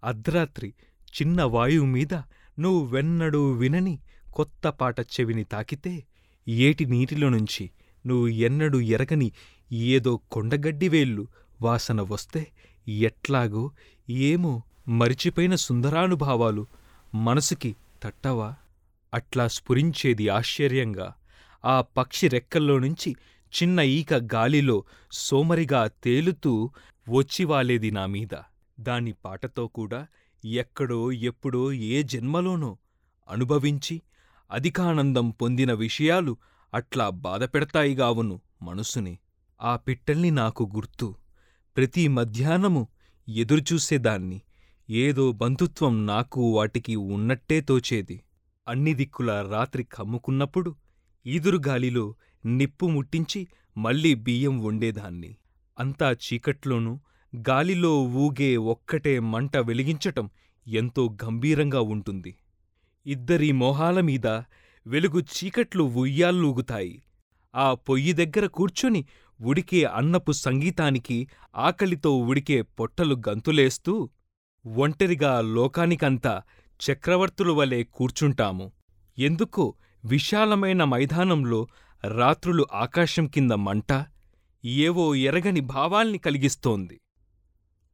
అర్ధరాత్రి 0.03 0.73
చిన్న 1.21 1.43
వాయువు 1.43 1.85
మీద 1.85 2.13
నువ్వు 2.59 2.85
వెన్నడూ 2.85 3.51
వినని 3.51 3.99
కొత్త 4.33 4.67
పాట 4.67 4.99
చెవిని 4.99 5.43
తాకితే 5.43 6.05
ఏటి 6.47 6.85
నీటిలో 6.85 7.29
నుంచి 7.29 7.71
నువ్వు 8.05 8.27
ఎన్నడూ 8.27 8.79
ఎరగని 8.79 9.31
ఏదో 9.71 10.17
కొండగడ్డివేళ్ళు 10.31 11.27
వాసన 11.61 12.01
వస్తే 12.01 12.47
ఎట్లాగో 12.87 13.71
ఏమో 14.09 14.63
మరిచిపోయిన 14.87 15.55
సుందరానుభావాలు. 15.55 16.67
మనసుకి 17.15 17.75
తట్టవా? 18.03 18.55
అట్లా 19.13 19.47
స్ఫురించేది 19.47 20.29
ఆశ్చర్యంగా. 20.29 21.13
ఆ 21.65 21.81
పక్షి 21.81 22.27
రెక్కల్లో 22.27 22.79
నుంచి 22.79 23.15
చిన్న 23.53 23.79
ఈక 23.79 24.13
గాలిలో 24.13 24.83
సోమరిగా 25.11 25.87
తేలుతూ 26.03 26.69
వచ్చివాలేది 27.09 27.91
నామీద 27.91 28.37
దాని 28.79 29.13
పాటతో 29.25 29.67
కూడా 29.67 30.07
ఎక్కడో 30.45 31.11
ఎప్పుడో 31.11 31.73
ఏ 31.73 32.03
జన్మలోనో 32.03 32.77
అనుభవించి 33.29 34.01
అధికానందం 34.51 35.29
పొందిన 35.29 35.73
విషయాలు 35.73 36.37
అట్లా 36.73 37.09
బాధపెడతాయిగావును 37.09 38.41
మనసుని. 38.61 39.19
ఆ 39.61 39.75
పిట్టల్ని 39.75 40.31
నాకు 40.31 40.71
గుర్తు. 40.75 41.15
ప్రతి 41.77 42.07
మధ్యాహ్నము 42.07 42.87
ఎదురుచూసేదాన్ని 43.29 44.41
ఏదో 44.89 45.31
బంధుత్వం 45.31 46.05
నాకు 46.05 46.55
వాటికి 46.55 46.95
ఉన్నట్టే 46.95 47.61
తోచేది. 47.61 48.23
అన్ని 48.67 48.93
దిక్కుల 48.93 49.47
రాత్రి 49.51 49.83
కమ్ముకున్నప్పుడు 49.83 50.75
ఈదురుగాలిలో 51.25 52.15
నిప్పు 52.45 52.85
ముట్టించి 52.85 53.47
మళ్ళీ 53.77 54.13
బియ్యం 54.13 54.63
వండేదాన్ని. 54.63 55.37
అంతా 55.79 56.11
చీకట్లోనూ 56.11 56.99
గాలిలో 57.49 58.03
ఊగే 58.03 58.57
ఒక్కటే 58.57 59.19
మంట 59.19 59.57
వెలిగించటం 59.57 60.29
ఎంతో 60.67 61.17
గంభీరంగా 61.23 61.81
ఉంటుంది. 61.81 62.35
ఇద్దరి 63.05 63.51
మొహాలమీద 63.51 64.41
వెలుగు 64.87 65.19
చీకట్లు 65.19 65.83
ఉయ్యాల్లూగుతాయి. 65.83 67.03
ఆ 67.55 67.73
పొయ్యి 67.73 68.13
దగ్గర 68.13 68.45
కూర్చొని 68.45 69.05
ఉడికే 69.41 69.83
అన్నపు 69.83 70.31
సంగీతానికి 70.31 71.27
ఆకలితో 71.55 72.17
ఉడికే 72.17 72.61
పొట్టలు 72.61 73.15
గంతులేస్తూ 73.29 74.09
ఒంటరిగా 74.67 75.41
లోకానికంతా 75.41 76.41
చక్రవర్తుల 76.79 77.51
వలె 77.51 77.83
కూర్చుంటాము. 77.83 78.71
ఎందుకో 79.17 79.73
విశాలమైన 80.05 80.83
మైదానంలో 80.83 81.67
రాత్రులు 82.07 82.65
ఆకాశం 82.73 83.27
కింద 83.27 83.51
మంట 83.51 84.05
ఏవో 84.65 85.15
ఎరగని 85.15 85.59
భావాల్ని 85.59 86.17
కలిగిస్తోంది. 86.17 86.99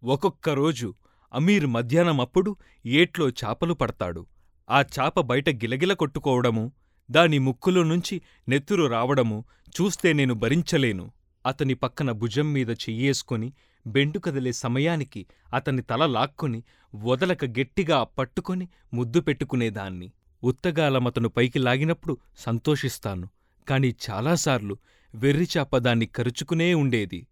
ఒక్కొక్కరోజు 0.04 0.94
అమీర్ 1.34 1.66
మధ్యాహ్నమప్పుడు 1.66 2.56
ఏట్లో 2.86 3.30
చాపలు 3.30 3.74
పడతాడు. 3.74 4.26
ఆ 4.70 4.82
చాప 4.82 5.20
బయట 5.20 5.50
గిలగిల 5.50 5.94
కొట్టుకోవడమూ 5.94 6.72
దాని 7.12 7.40
ముక్కులో 7.40 7.84
నుంచి 7.84 8.22
నెత్తురు 8.50 8.86
రావడమూ 8.86 9.44
చూస్తే 9.70 10.14
నేను 10.14 10.34
భరించలేను. 10.34 11.12
అతని 11.46 11.74
పక్కన 11.74 12.12
భుజం 12.12 12.54
మీద 12.54 12.70
చెయ్యేసుకొని 12.70 13.54
బెండు 13.88 14.20
కదిలే 14.20 14.52
సమయానికి 14.52 15.26
అతని 15.54 15.82
తల 15.82 16.06
లాక్కుని 16.06 16.64
వదలక 16.96 17.46
గట్టిగా 17.46 18.04
పట్టుకొని 18.04 18.68
ముద్దు 18.94 19.20
పెట్టుకునేదాన్ని. 19.20 20.12
ఉత్తగాలమతను 20.44 21.30
పైకి 21.30 21.60
లాగినప్పుడు 21.60 22.18
సంతోషిస్తాను 22.38 23.30
కాని 23.68 23.96
చాలాసార్లు 24.10 24.78
వెర్రిచాప 25.16 25.78
దాన్ని 25.78 26.06
కరుచుకునే 26.06 26.74
ఉండేది. 26.74 27.28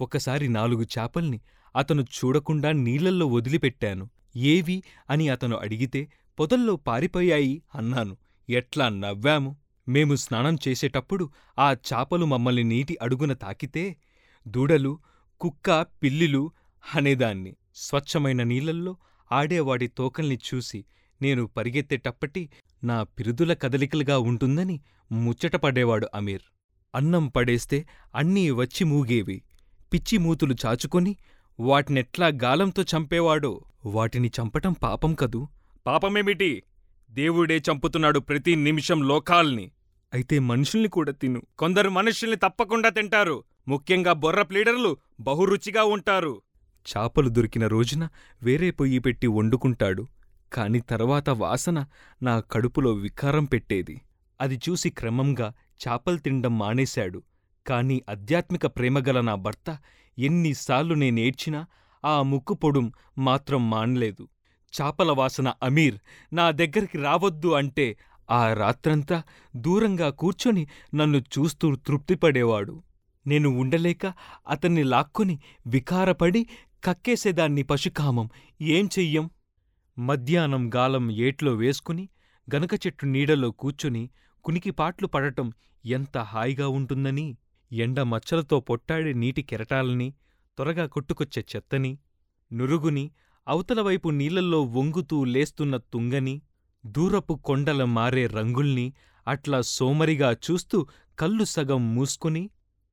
ఒకసారి 0.00 0.48
నాలుగు 0.48 0.86
చాపల్ని 0.98 1.40
అతను 1.76 2.02
చూడకుండా 2.02 2.72
నీళ్ళల్లో 2.72 3.26
వదిలిపెట్టాను. 3.26 4.08
ఏవి 4.36 4.82
అని 5.10 5.28
అతను 5.28 5.56
అడిగితే 5.56 6.08
పొదల్లో 6.40 6.76
పారిపోయాయి 6.76 7.62
అన్నాను. 7.74 8.16
ఎట్లా 8.50 8.88
నవ్వాము? 8.88 9.56
మేము 9.88 10.16
స్నానం 10.16 10.56
చేసేటప్పుడు 10.68 11.30
ఆ 11.58 11.72
చాపలు 11.72 12.26
మమ్మల్ని 12.26 12.64
నీటి 12.64 12.98
అడుగున 13.02 13.32
తాకితే 13.32 13.96
దూడలు 14.48 14.98
కుక్క 15.40 15.82
పిల్లిలు 15.82 16.52
అనేదాన్ని. 16.94 17.56
స్వచ్ఛమైన 17.74 18.42
నీళ్ళల్లో 18.42 18.96
ఆడేవాడి 19.32 19.86
తోకల్ని 19.86 20.38
చూసి 20.54 20.84
నేను 21.22 21.46
పరిగెత్తేటప్పటి 21.46 22.50
నా 22.84 23.02
పిరుదుల 23.02 23.52
కదలికలుగా 23.52 24.18
ఉంటుందని 24.18 24.80
ముచ్చటపడేవాడు 25.12 26.08
అమీర్. 26.14 26.42
అన్నం 26.94 27.28
పడేస్తే 27.28 27.86
అన్నీ 28.14 28.50
వచ్చి 28.50 28.84
మూగేవి. 28.84 29.42
పిచ్చి 29.92 30.18
మూతులు 30.18 30.54
చాచుకొని 30.66 31.16
వాటినెట్లా 31.60 32.26
గాలంతో 32.26 32.82
చంపేవాడో? 32.82 33.64
వాటిని 33.86 34.30
చంపటం 34.40 34.72
పాపం 34.72 35.14
కదూ? 35.14 35.48
పాపమేమిటి? 35.86 36.62
దేవుడే 37.10 37.62
చంపుతున్నాడు 37.70 38.18
ప్రతి 38.18 38.56
నిమిషం 38.56 39.08
లోకాల్ని. 39.08 39.70
అయితే 40.14 40.38
మనుషుల్ని 40.38 40.88
కూడా 40.88 41.12
తిను. 41.12 41.42
కొందరు 41.58 41.90
మనుషుల్ని 41.90 42.36
తప్పకుండా 42.36 42.88
తింటారు. 42.88 43.44
ముఖ్యంగా 43.68 44.12
బొర్ర 44.12 44.42
ప్లీడర్లు 44.42 44.96
బహురుచిగా 45.20 45.84
ఉంటారు. 45.84 46.42
చాపలు 46.96 47.28
దొరికిన 47.28 47.66
రోజున 47.66 48.08
వేరే 48.42 48.70
పొయ్యి 48.70 48.98
పెట్టి 48.98 49.26
వండుకుంటాడు. 49.26 50.06
కాని 50.52 50.80
తర్వాత 50.80 51.30
వాసన 51.30 51.86
నా 52.22 52.40
కడుపులో 52.40 52.92
వికారం 52.92 53.44
పెట్టేది. 53.44 54.00
అది 54.40 54.60
చూసి 54.68 54.90
క్రమంగా 54.90 55.52
చాపలు 55.88 56.16
తినడం 56.16 56.58
మానేశాడు. 56.58 57.22
కాని 57.66 58.02
ఆధ్యాత్మిక 58.10 58.66
ప్రేమగల 58.66 59.20
నా 59.20 59.34
భర్త 59.34 59.78
ఎన్నిసార్లు 60.18 60.94
నేనేడ్చినా 60.94 61.66
ఆ 62.04 62.22
ముక్కు 62.22 62.54
పొడుం 62.54 62.92
మాత్రం 63.18 63.70
మానలేదు. 63.70 64.28
చాపల 64.74 65.10
వాసన 65.10 65.52
అమీర్ 65.62 65.96
నా 66.32 66.50
దగ్గరికి 66.50 66.98
రావద్దు 66.98 67.48
అంటే 67.54 67.86
ఆ 68.30 68.52
రాత్రంతా 68.52 69.16
దూరంగా 69.56 70.10
కూర్చొని 70.10 70.62
నన్ను 70.94 71.18
చూస్తూ 71.18 71.76
తృప్తిపడేవాడు. 71.76 72.74
నేను 73.26 73.48
ఉండలేక 73.60 74.04
అతన్ని 74.48 74.82
లాక్కొని 74.82 75.34
వికారపడి 75.66 76.42
కక్కేసేదాన్ని 76.84 77.62
పశుకామం. 77.62 78.26
ఏం 78.60 78.88
చెయ్యం? 78.98 79.26
మధ్యాహ్నం 79.98 80.70
గాలం 80.74 81.12
ఏట్లో 81.12 81.54
వేసుకుని 81.54 82.04
గనక 82.48 82.74
చెట్టు 82.86 83.06
నీడలో 83.06 83.50
కూర్చుని 83.50 84.04
కునికిపాట్లు 84.44 85.06
పడటం 85.06 85.48
ఎంత 85.84 86.18
హాయిగా 86.18 86.68
ఉంటుందని 86.68 87.26
ఎండ 87.72 88.00
మచ్చలతో 88.02 88.60
పొట్టాడే 88.60 89.12
నీటి 89.12 89.42
కెరటాలని 89.42 90.08
త్వరగా 90.58 90.86
కొట్టుకొచ్చే 90.86 91.44
చెత్తని 91.56 91.92
నురుగుని 92.52 93.04
అవతలవైపు 93.48 94.08
నీళ్ళల్లో 94.08 94.62
వంగుతూ 94.62 95.24
లేస్తున్న 95.24 95.76
తుంగని 95.76 96.42
దూరపు 96.86 97.34
కొండల 97.34 97.84
మారే 97.84 98.26
రంగుల్ని 98.26 98.92
అట్లా 99.28 99.60
సోమరిగా 99.60 100.32
చూస్తూ 100.32 100.86
కళ్ళు 101.18 101.44
సగం 101.44 101.94
మూసుకుని 101.94 102.50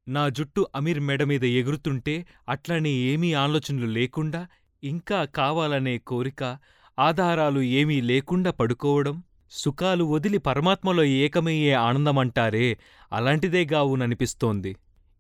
నా 0.08 0.30
జుట్టు 0.30 0.68
అమీర్ 0.76 1.00
మెడమీద 1.00 1.44
ఎగురుతుంటే 1.44 2.26
అట్లనే 2.50 2.90
ఏమీ 2.90 3.34
ఆలోచనలు 3.34 3.86
లేకుండా 3.86 4.48
ఇంకా 4.84 5.26
కావాలనే 5.26 5.98
కోరిక 5.98 6.58
ఆధారాలు 7.00 7.62
ఏమీ 7.62 8.02
లేకుండా 8.02 8.52
పడుకోవడం 8.52 9.24
సుఖాలు 9.52 10.04
వదిలి 10.04 10.38
పరమాత్మలో 10.38 11.04
ఏకమయ్యే 11.04 11.74
ఆనందమంటారే 11.74 12.78
అలాంటిదే 13.14 13.66
గావుననిపిస్తోంది. 13.66 14.76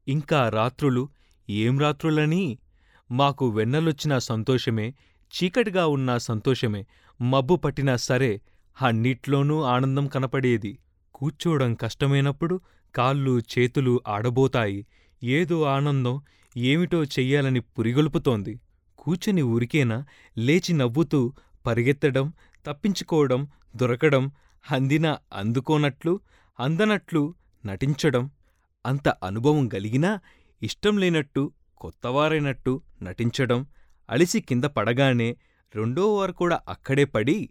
ఇంకా 0.07 0.49
రాత్రులు 0.49 1.09
ఏం 1.49 1.79
రాత్రులని? 1.79 2.57
మాకు 3.11 3.49
వెన్నెలొచ్చినా 3.49 4.19
సంతోషమే 4.19 4.93
చీకటిగా 5.33 5.87
ఉన్నా 5.87 6.17
సంతోషమే. 6.17 6.85
మబ్బు 7.21 7.55
పట్టినా 7.55 7.95
సరే 7.95 8.41
అన్నిట్లోనూ 8.81 9.61
ఆనందం 9.61 10.07
కనపడేది. 10.07 10.79
కూర్చోవడం 11.15 11.73
కష్టమైనప్పుడు 11.75 12.61
కాళ్ళు 12.95 13.39
చేతులు 13.39 14.01
ఆడబోతాయి. 14.07 14.85
ఏదో 15.23 15.63
ఆనందం 15.63 16.21
ఏమిటో 16.57 17.03
చెయ్యాలని 17.03 17.59
పురిగొల్పుతోంది. 17.59 18.59
కూర్చుని 18.97 19.41
ఊరికేనా 19.41 20.05
లేచి 20.37 20.73
నవ్వుతూ 20.73 21.33
పరిగెత్తడం 21.65 22.33
తప్పించుకోవడం 22.65 23.47
దొరకడం 23.75 24.31
అందినా 24.71 25.17
అందుకోనట్లు 25.33 26.19
అందనట్లు 26.59 27.33
నటించడం. 27.65 28.29
అంత 28.85 29.09
అనుభవం 29.09 29.73
గలిగినా 29.73 30.19
ఇష్టం 30.63 30.97
లేనట్టు 30.97 31.51
కొత్తవారైనట్టు 31.77 32.81
నటించడం. 33.03 33.65
అలిసి 34.09 34.41
కింద 34.41 34.63
పడగానే 34.63 35.35
రెండోవారు 35.75 36.31
కూడా 36.31 36.59
అక్కడే 36.69 37.05
పడి 37.05 37.49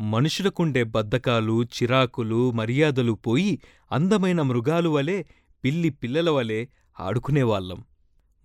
మనుషులకుండే 0.00 0.82
బద్ధకాలు 0.84 1.64
చిరాకులు 1.64 2.50
మర్యాదలు 2.50 3.12
పోయి 3.12 3.60
అందమైన 3.92 4.42
మృగాలు 4.42 4.88
వలె 4.88 5.24
పిల్లి 5.64 5.90
పిల్లల 5.90 6.30
వలె 6.30 6.66
ఆడుకునేవాళ్ళం 7.00 7.84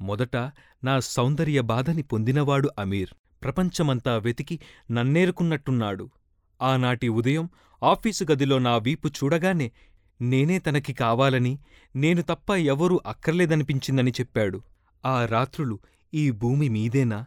మొదట 0.02 0.36
నా 0.84 1.00
సౌందర్య 1.00 1.62
బాధని 1.62 2.02
పొందినవాడు 2.02 2.70
అమీర్. 2.80 3.10
ప్రపంచమంతా 3.44 4.18
వెతికి 4.18 4.60
నన్నేరుకున్నట్టున్నాడు. 4.92 6.10
ఆనాటి 6.62 7.08
ఉదయం 7.08 7.50
ఆఫీసు 7.84 8.26
గదిలో 8.32 8.60
నా 8.60 8.78
వీపు 8.78 9.08
చూడగానే 9.08 9.72
నేనే 10.22 10.60
తనకి 10.60 10.94
కావాలని 10.94 11.60
నేను 11.96 12.22
తప్ప 12.22 12.52
ఎవరూ 12.52 13.02
అక్కర్లేదనిపించిందని 13.06 14.12
చెప్పాడు. 14.12 14.62
ఆ 15.06 15.26
రాత్రులు 15.26 15.80
ఈ 16.14 16.32
భూమి 16.32 16.70
మీదేనా? 16.70 17.26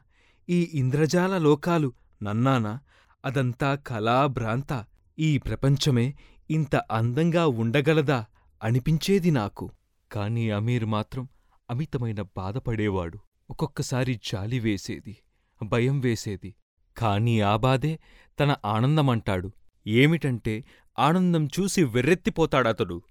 ఈ 0.50 0.70
ఇంద్రజాల 0.74 1.38
లోకాలు 1.38 1.92
నన్నానా? 2.22 2.80
అదంతా 3.24 3.74
కలా 3.74 4.26
భ్రాంత. 4.26 4.84
ఈ 5.18 5.38
ప్రపంచమే 5.38 6.14
ఇంత 6.50 6.76
అందంగా 6.76 7.46
ఉండగలదా? 7.46 8.26
అనిపించేది 8.62 9.30
నాకు. 9.30 9.70
కాని 10.12 10.50
అమీర్ 10.50 10.84
మాత్రం 10.84 11.28
అమితమైన 11.70 12.22
బాధపడేవాడు. 12.22 13.18
ఒక్కొక్కసారి 13.50 14.20
జాలి 14.32 14.58
వేసేది 14.58 15.16
భయం 15.62 16.00
వేసేది. 16.00 16.54
కాని 16.96 17.40
ఆ 17.40 17.56
బాధే 17.56 17.98
తన 18.40 18.56
ఆనందమంటాడు. 18.64 19.52
ఏమిటంటే 19.86 20.64
ఆనందం 20.98 21.46
చూసి 21.46 21.84
వెర్రెత్తిపోతాడతడు. 21.84 23.02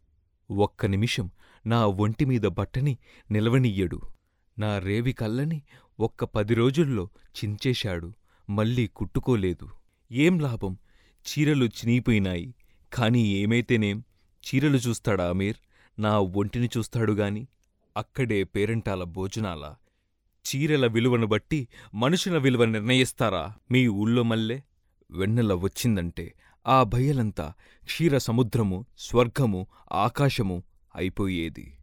ఒక్క 0.51 0.85
నిమిషం 0.85 1.31
నా 1.65 1.85
ఒంటిమీద 1.85 2.41
బట్టని 2.41 2.97
నిలవనియ్యడు 3.31 4.01
నా 4.59 4.79
రేవి 4.79 5.13
కళ్ళని 5.13 5.63
ఒక్క 5.99 6.23
పది 6.23 6.53
రోజుల్లో 6.53 7.09
చించేశాడు 7.13 8.13
మళ్ళీ 8.49 8.87
కుట్టుకోలేదు. 8.87 9.69
ఏం 10.11 10.39
లాభం? 10.39 10.77
చీరలు 11.27 11.65
చినిగిపోయినాయి. 11.65 12.55
కాని 12.93 13.19
ఏమైతేనేం? 13.19 14.03
చీరలు 14.45 14.77
చూస్తాడా 14.77 15.29
అమీర్? 15.29 15.55
నా 15.99 16.19
ఒంటిని 16.19 16.69
చూస్తాడుగాని 16.77 17.47
అక్కడే 17.97 18.43
పేరంటాల 18.43 19.03
భోజనాల. 19.03 19.75
చీరల 20.47 20.87
విలువను 20.87 21.27
బట్టి 21.27 21.67
మనుషుల 21.93 22.37
విలువ 22.37 22.65
నిర్ణయిస్తారా? 22.65 23.53
మీ 23.71 23.87
ఊళ్ళో 23.87 24.23
మల్లె? 24.23 24.61
వెన్నెల 25.11 25.53
వచ్చిందంటే 25.53 26.33
ఆ 26.67 26.83
భయలంతా 26.83 27.53
క్షీర 27.85 28.17
సముద్రము 28.17 28.85
స్వర్గము 28.97 29.67
ఆకాశము 29.91 30.63
అయిపోయేది. 30.95 31.77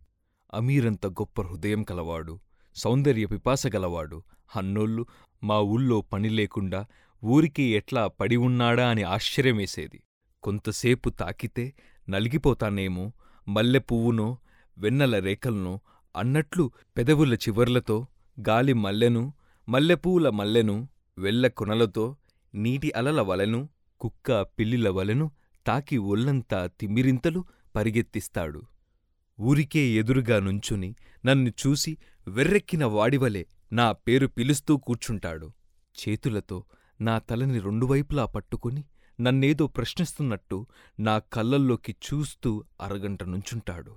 అమీరంత 0.54 1.06
గొప్ప 1.06 1.42
హృదయం 1.42 1.82
కలవాడు. 1.82 2.40
సౌందర్య 2.82 3.26
పిపాసగలవాడు. 3.26 4.18
హన్నోళ్ళు 4.48 5.02
అన్నోళ్ళు 5.02 5.02
మా 5.44 5.56
ఊళ్ళో 5.74 6.00
పని 6.12 6.28
లేకుండా 6.28 6.80
ఊరికి 7.24 7.64
ఎట్లా 7.78 8.02
పడి 8.20 8.36
ఉన్నాడా 8.36 8.84
అని 8.88 9.02
ఆశ్చర్యమేసేది. 9.14 9.98
కొంతసేపు 10.42 11.08
తాకితే 11.20 11.64
నలిగిపోతానేమో 12.08 13.04
మల్లె 13.46 13.80
పువ్వునో 13.88 14.28
వెన్నెల 14.78 15.18
రేఖల్నో 15.18 15.74
అన్నట్లు 16.14 16.64
పెదవుల 16.96 17.34
చివర్లతో 17.34 17.96
గాలి 18.38 18.74
మల్లెను 18.84 19.22
మల్లెపూల 19.68 20.28
మల్లెను 20.30 20.76
వెల్ల 21.18 21.46
కొనలతో 21.58 22.04
నీటి 22.54 22.88
అలల 22.96 23.20
వలెను 23.20 23.60
కుక్క 24.00 24.42
పిల్లిల 24.56 24.88
వలెను 24.88 25.26
తాకి 25.66 25.96
ఒళ్ళంతా 26.12 26.60
తిమ్మిరింతలు 26.80 27.40
పరిగెత్తిస్తాడు. 27.76 28.60
ఊరికే 29.38 29.82
ఎదురుగా 30.00 30.38
నుంచుని 30.40 30.90
నన్ను 31.26 31.50
చూసి 31.62 31.92
వెర్రెక్కిన 32.28 32.84
వాడివలే 32.84 33.42
నా 33.72 33.92
పేరు 33.92 34.26
పిలుస్తూ 34.26 34.76
కూర్చుంటాడు. 34.76 35.48
చేతులతో 35.96 36.58
నా 37.00 37.18
తలని 37.18 37.58
రెండువైపులా 37.58 38.24
పట్టుకుని 38.24 38.82
నన్నేదో 39.18 39.66
ప్రశ్నిస్తున్నట్టు 39.66 40.66
నా 41.00 41.18
కళ్ళల్లోకి 41.32 41.92
చూస్తూ 42.06 42.64
అరగంట 42.80 43.24
నుంచుంటాడు. 43.24 43.92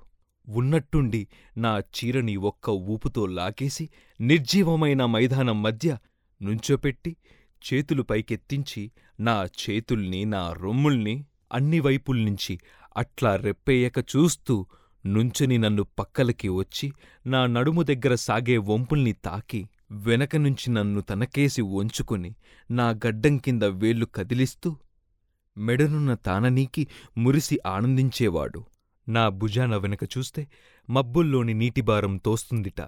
ఉన్నట్టుండి 0.47 1.21
నా 1.57 1.79
చీరని 1.95 2.35
ఒక్క 2.35 2.69
ఊపుతో 2.69 3.25
లాగేసి 3.25 3.85
నిర్జీవమైన 4.19 5.05
మైదానం 5.05 5.57
మధ్య 5.61 5.97
నుంచోపెట్టి 6.41 7.11
చేతులు 7.61 8.03
పైకెత్తించి 8.03 8.83
నా 9.19 9.35
చేతుల్ని 9.61 10.25
నా 10.25 10.43
రొమ్ముల్ని 10.53 11.15
అన్ని 11.51 11.79
వైపుల్నించి 11.79 12.59
అట్లా 12.97 13.35
రెప్పేయక 13.35 13.99
చూస్తూ 14.13 14.55
నుంచుని 15.05 15.57
నన్ను 15.57 15.83
పక్కలకి 15.99 16.49
వచ్చి 16.49 16.91
నా 17.27 17.47
నడుము 17.47 17.81
దగ్గర 17.81 18.15
సాగే 18.15 18.57
వంపుల్ని 18.57 19.13
తాకి 19.13 19.69
వెనక 19.91 20.35
నుంచి 20.35 20.71
నన్ను 20.71 21.01
తనకేసి 21.01 21.61
వంచుకుని 21.61 22.35
నా 22.71 22.89
గడ్డం 22.89 23.37
కింద 23.37 23.63
వేళ్ళు 23.63 24.05
కదిలిస్తూ 24.05 24.75
మెడనున్న 25.57 26.13
తాననీకి 26.13 26.87
మురిసి 27.17 27.59
ఆనందించేవాడు. 27.67 28.63
నా 29.09 29.29
భుజాన 29.29 29.75
వెనక 29.75 30.03
చూస్తే 30.03 30.47
మబ్బుల్లోని 30.89 31.53
నీటిభారం 31.53 32.17
తోస్తుందిట. 32.17 32.81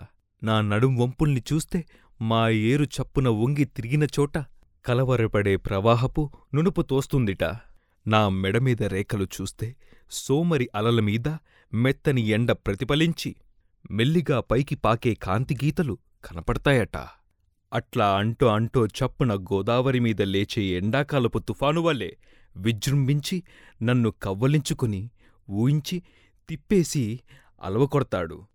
నా 0.43 0.62
నడుం 0.62 0.97
వంపుల్ని 0.97 1.43
చూస్తే 1.54 1.86
మా 2.21 2.50
ఏరు 2.50 2.84
చప్పున 2.84 3.30
వంగి 3.30 3.65
తిరిగిన 3.65 4.04
చోట 4.04 4.38
కలవరపడే 4.86 5.56
ప్రవాహపు 5.56 6.30
నునుపు 6.54 6.82
తోస్తుందిట. 6.82 7.43
నా 8.08 8.30
మెడమీద 8.30 8.84
రేఖలు 8.84 9.24
చూస్తే 9.24 9.76
సోమరి 10.12 10.69
అలలమీద 10.76 11.30
మెత్తని 11.74 12.22
ఎండ 12.22 12.52
ప్రతిఫలించి 12.52 13.36
మెల్లిగా 13.92 14.40
పైకి 14.40 14.76
పాకే 14.76 15.14
కాంతిగీతలు 15.14 15.98
కనపడతాయట. 16.26 16.98
అట్లా 17.74 18.18
అంటో 18.18 18.48
అంటో 18.48 18.88
చప్పున 18.88 19.36
గోదావరిమీద 19.36 20.22
లేచే 20.22 20.64
ఎండాకాలపు 20.64 21.40
తుఫానువల్లే 21.40 22.18
విజృంభించి 22.58 23.44
నన్ను 23.82 24.12
కవ్వలించుకుని 24.12 25.10
ఊయించి 25.50 26.04
తిప్పేసి 26.50 27.20
అలవకొడతాడు. 27.62 28.46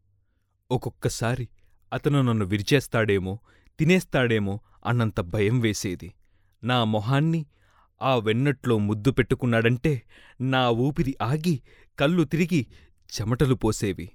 ఒక్కొక్కసారి 0.71 1.49
అతను 1.93 2.23
నన్ను 2.23 2.45
విరిచేస్తాడేమో 2.45 3.39
తినేస్తాడేమో 3.79 4.61
అన్నంత 4.87 5.21
భయం 5.21 5.61
వేసేది. 5.61 6.15
నా 6.65 6.85
మొహాన్ని 6.85 7.47
ఆ 8.03 8.17
వెన్నట్లో 8.17 8.79
ముద్దు 8.79 9.11
పెట్టుకున్నాడంటే 9.11 10.03
నా 10.41 10.71
ఊపిరి 10.71 11.15
ఆగి 11.23 11.63
కళ్ళు 11.99 12.25
తిరిగి 12.25 12.67
చెమటలు 13.13 13.55
పోసేవి. 13.55 14.09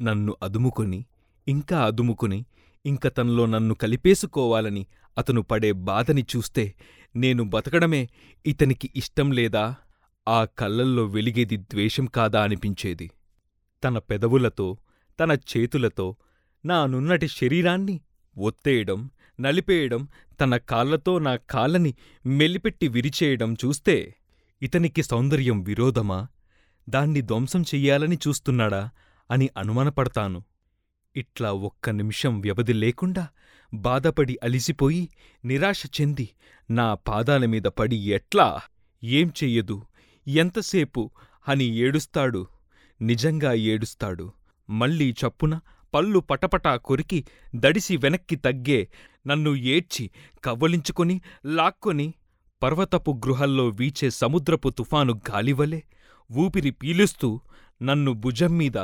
నన్ను 0.00 0.36
అదుముకొని 0.42 1.04
ఇంకా 1.48 1.84
అదుముకొని 1.84 2.44
ఇంక 2.86 3.08
తనలో 3.08 3.46
నన్ను 3.46 3.74
కలిపేసుకోవాలని 3.74 4.86
అతను 5.18 5.42
పడే 5.42 5.72
బాధని 5.72 6.22
చూస్తే 6.22 6.74
నేను 7.16 7.44
బతకడమే 7.44 8.08
ఇతనికి 8.46 8.90
ఇష్టం 8.96 9.30
లేదా? 9.30 9.74
ఆ 10.28 10.44
కళ్ళల్లో 10.44 11.04
వెలిగేది 11.04 11.56
ద్వేషం 11.56 12.06
కాదా 12.06 12.42
అనిపించేది. 12.42 13.10
తన 13.84 13.98
పెదవులతో 13.98 14.78
తన 15.18 15.32
చేతులతో 15.32 16.16
నా 16.64 16.86
నున్నటి 16.86 17.28
శరీరాన్ని 17.28 18.00
ఒత్తేయడం 18.38 19.10
నలిపేయడం 19.40 20.08
తన 20.40 20.56
కాళ్ళతో 20.56 21.18
నా 21.18 21.36
కాళ్ళని 21.36 21.94
మెల్లిపెట్టి 22.26 22.88
విరిచేయడం 22.88 23.54
చూస్తే 23.54 24.14
ఇతనికి 24.62 25.02
సౌందర్యం 25.02 25.62
విరోధమా? 25.62 26.28
దాన్ని 26.88 27.20
ధ్వంసం 27.20 27.62
చెయ్యాలని 27.62 28.18
చూస్తున్నాడా 28.28 28.90
అని 29.30 29.50
అనుమానపడతాను. 29.56 30.42
ఇట్లా 31.16 31.52
ఒక్క 31.52 31.90
నిమిషం 31.90 32.40
వ్యవధి 32.40 32.72
లేకుండా 32.72 33.28
బాధపడి 33.74 34.38
అలిసిపోయి 34.42 35.08
నిరాశ 35.44 35.82
చెంది 36.00 36.28
నా 36.70 36.94
పాదాల 36.94 37.46
మీద 37.46 37.62
పడి 37.62 37.96
ఎట్లా? 37.96 38.60
ఏం 39.04 39.32
చెయ్యదు? 39.44 39.82
ఎంతసేపు? 40.28 41.10
అని 41.48 41.64
ఏడుస్తాడు. 41.64 42.46
నిజంగా 43.02 43.52
ఏడుస్తాడు. 43.52 44.32
మళ్ళీ 44.70 45.10
చప్పున 45.10 45.60
పళ్ళు 45.94 46.18
పటపటా 46.18 46.76
కొరికి 46.76 47.26
దడిసి 47.54 47.96
వెనక్కి 47.96 48.36
తగ్గే 48.36 48.88
నన్ను 49.26 49.54
ఏడ్చి 49.56 50.10
కవ్వలించుకొని 50.44 51.20
లాక్కొని 51.46 52.14
పర్వతపు 52.62 53.10
గృహల్లో 53.10 53.68
వీచే 53.68 54.10
సముద్రపు 54.10 54.68
తుఫాను 54.68 55.20
గాలివలే 55.30 55.82
ఊపిరి 56.32 56.70
పీలుస్తూ 56.70 57.40
నన్ను 57.82 58.12
భుజంమీద 58.12 58.76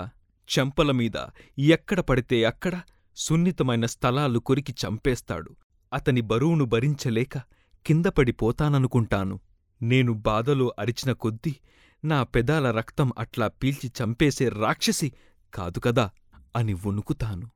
చెంపలమీద 0.59 1.27
ఎక్కడ 1.59 2.01
పడితే 2.01 2.45
అక్కడ 2.45 2.81
సున్నితమైన 3.17 3.87
స్థలాలు 3.87 4.39
కొరికి 4.39 4.75
చంపేస్తాడు. 4.87 5.57
అతని 5.93 6.21
బరువును 6.21 6.65
భరించలేక 6.65 7.39
కిందపడిపోతాననుకుంటాను 7.87 9.41
నేను 9.83 10.13
బాధలో 10.13 10.75
అరిచిన 10.79 11.13
కొద్దీ 11.13 11.57
నా 12.05 12.23
పెదాల 12.23 12.71
రక్తం 12.71 13.13
అట్లా 13.19 13.49
పీల్చి 13.49 13.93
చంపేసే 14.03 14.49
రాక్షసి 14.49 15.13
కాదు 15.55 15.79
కదా 15.79 16.11
అని 16.57 16.75
వణుకుతాను. 16.75 17.51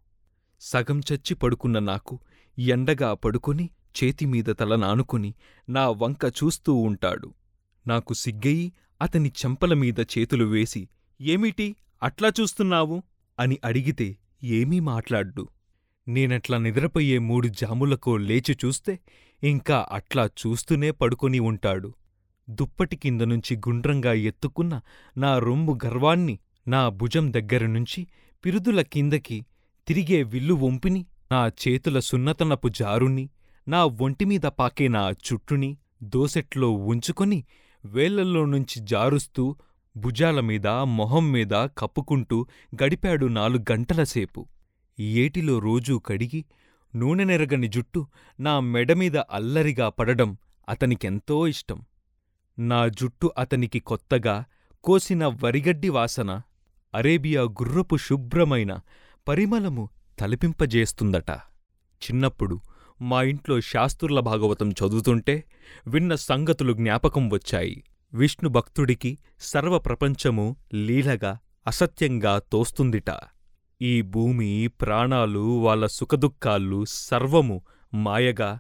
సగం 0.61 1.01
చచ్చి 1.01 1.35
పడుకున్న 1.35 1.79
నాకు 1.79 2.21
ఎండగా 2.59 3.15
పడుకొని 3.15 3.71
చేతిమీద 4.05 4.45
తల 4.45 4.77
నానుకుని 4.77 5.35
నా 5.69 5.89
వంక 5.89 6.33
చూస్తూ 6.45 6.75
ఉంటాడు. 6.75 7.35
నాకు 7.87 8.15
సిగ్గయి 8.15 8.73
అతని 9.01 9.29
చెంపలమీద 9.29 10.01
చేతులు 10.01 10.45
వేసి 10.45 10.89
ఏమిటి? 11.21 11.77
అట్లా 12.03 12.33
చూస్తున్నావు? 12.41 13.03
అని 13.39 13.59
అడిగితే 13.65 14.17
ఏమీ 14.45 14.81
మాట్లాడ్డు. 14.81 15.49
నేనట్లా 16.09 16.59
నిద్రపోయే 16.59 17.19
మూడు 17.19 17.49
జాములకో 17.49 18.17
లేచి 18.17 18.57
చూస్తే 18.65 18.99
ఇంకా 19.43 19.89
అట్లా 19.93 20.27
చూస్తూనే 20.27 20.91
పడుకొని 20.91 21.39
ఉంటాడు. 21.39 21.93
దుప్పటి 22.51 22.97
కింద 22.97 23.21
నుంచి 23.21 23.57
గుండ్రంగా 23.57 24.13
ఎత్తుకున్న 24.13 24.81
నా 25.17 25.39
రొమ్ము 25.39 25.79
గర్వాన్ని 25.87 26.39
నా 26.69 26.89
భుజం 26.89 27.33
దగ్గరనుంచి 27.33 28.07
పిరుదుల 28.45 28.83
కిందకి 28.83 29.47
తిరిగే 29.89 30.23
విల్లు 30.23 30.55
వంపిని 30.55 31.07
నా 31.33 31.47
చేతుల 31.47 31.99
సున్నతనపు 31.99 32.69
జారుణ్ణి 32.69 33.31
నా 33.69 33.85
ఒంటిమీద 33.85 34.41
పాకే 34.41 34.89
నా 34.89 35.11
చుట్టుని 35.11 35.77
దోసెట్లో 36.03 36.71
ఉంచుకొని 36.71 37.45
వేళ్ళల్లో 37.93 38.45
నుంచి 38.45 38.81
జారుస్తూ 38.81 39.57
భుజాల 39.97 40.41
మీద 40.41 40.67
మొహం 40.67 41.33
మీద 41.33 41.55
కప్పుకుంటూ 41.55 42.47
గడిపాడు 42.85 43.27
నాలుగు 43.27 43.73
గంటలసేపు 43.73 44.47
ఏటిలో 45.01 45.59
రోజూ 45.59 45.99
కడిగి 45.99 46.45
నూనెనెరగని 46.95 47.69
జుట్టు 47.69 48.07
నా 48.41 48.61
మెడమీద 48.61 49.17
అల్లరిగా 49.17 49.89
పడడం 49.89 50.37
అతనికెంతో 50.69 51.49
ఇష్టం. 51.49 51.83
నా 52.59 52.89
జుట్టు 52.89 53.33
అతనికి 53.39 53.81
కొత్తగా 53.81 54.45
కోసిన 54.85 55.27
వరిగడ్డి 55.27 55.89
వాసన 55.89 56.43
అరేబియా 56.95 57.43
గుర్రపు 57.43 57.97
శుభ్రమైన 57.97 58.81
పరిమళము 59.29 59.89
తలపింపజేస్తుందట. 60.19 61.31
చిన్నప్పుడు 62.05 62.61
మా 63.01 63.23
ఇంట్లో 63.23 63.61
శాస్త్రుల 63.61 64.21
భాగవతం 64.21 64.71
చదువుతుంటే 64.71 65.45
విన్న 65.87 66.15
సంగతులు 66.15 66.73
జ్ఞాపకం 66.73 67.31
వచ్చాయి. 67.31 67.85
విష్ణు 68.15 68.49
భక్తుడికి 68.49 69.19
సర్వప్రపంచము 69.41 70.57
లీలగా 70.75 71.39
అసత్యంగా 71.67 72.39
తోస్తుందిట. 72.53 73.11
ఈ 73.83 74.03
భూమి 74.03 74.69
ప్రాణాలు 74.69 75.59
వాళ్ళ 75.61 75.87
సుఖదుఖాలు 75.87 76.85
సర్వము 76.89 77.63
మాయగా 77.95 78.59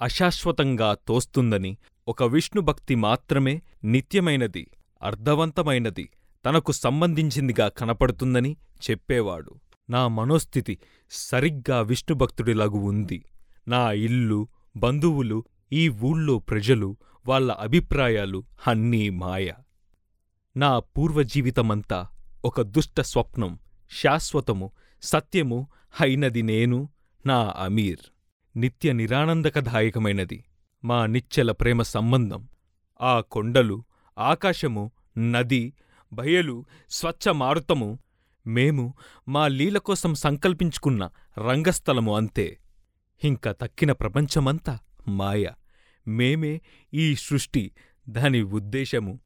అశాశ్వతంగా 0.00 0.96
తోస్తుందని 1.08 1.76
ఒక 2.08 2.22
విష్ణుభక్తి 2.22 2.94
మాత్రమే 2.94 3.62
నిత్యమైనది 3.84 4.70
అర్థవంతమైనది 5.02 6.10
తనకు 6.46 6.72
సంబంధించిందిగా 6.72 7.68
కనపడుతుందని 7.68 8.56
చెప్పేవాడు. 8.90 9.54
నా 9.90 10.08
మనోస్థితి 10.08 10.78
సరిగ్గా 11.10 11.80
విష్ణుభక్తుడిలాగు 11.80 12.78
ఉంది. 12.78 13.24
నా 13.68 13.92
ఇల్లు 13.92 14.48
బంధువులు 14.76 15.44
ఈ 15.72 15.88
ఊళ్ళో 15.88 16.38
ప్రజలు 16.38 16.96
వాళ్ళ 17.28 17.52
అభిప్రాయాలు 17.52 18.44
అన్నీ 18.66 19.10
మాయ. 19.10 19.52
నా 20.56 20.78
పూర్వజీవితమంతా 20.78 22.06
ఒక 22.44 22.60
దుష్ట 22.60 23.00
స్వప్నం 23.00 23.58
శాశ్వతము 24.02 24.70
సత్యము 25.02 25.68
అయినది 26.00 26.42
నేను 26.42 26.88
నా 27.26 27.54
అమీర్. 27.56 28.04
నిత్య 28.58 28.92
నిరానందకదాయకమైనది. 28.92 30.44
మా 30.84 31.06
నిశ్చల 31.06 31.52
ప్రేమ 31.52 31.82
సంబంధం 31.82 32.48
ఆ 33.00 33.20
కొండలు 33.20 33.84
ఆకాశము 34.18 34.90
నది 35.18 35.72
బయలు 36.12 36.64
స్వచ్ఛ 36.90 37.32
మారుతము 37.32 37.98
మేము 38.46 38.94
మా 39.28 39.48
లీలకోసం 39.48 40.14
సంకల్పించుకున్న 40.14 41.10
రంగస్థలము 41.38 42.16
అంతే. 42.16 42.58
ఇంక 43.24 43.48
తక్కిన 43.48 43.92
ప్రపంచమంతా 43.92 44.78
మాయ. 45.08 45.46
మేమే 46.08 46.60
ఈ 46.94 47.16
సృష్టి 47.16 47.72
దాని 48.08 48.42
ఉద్దేశము. 48.42 49.20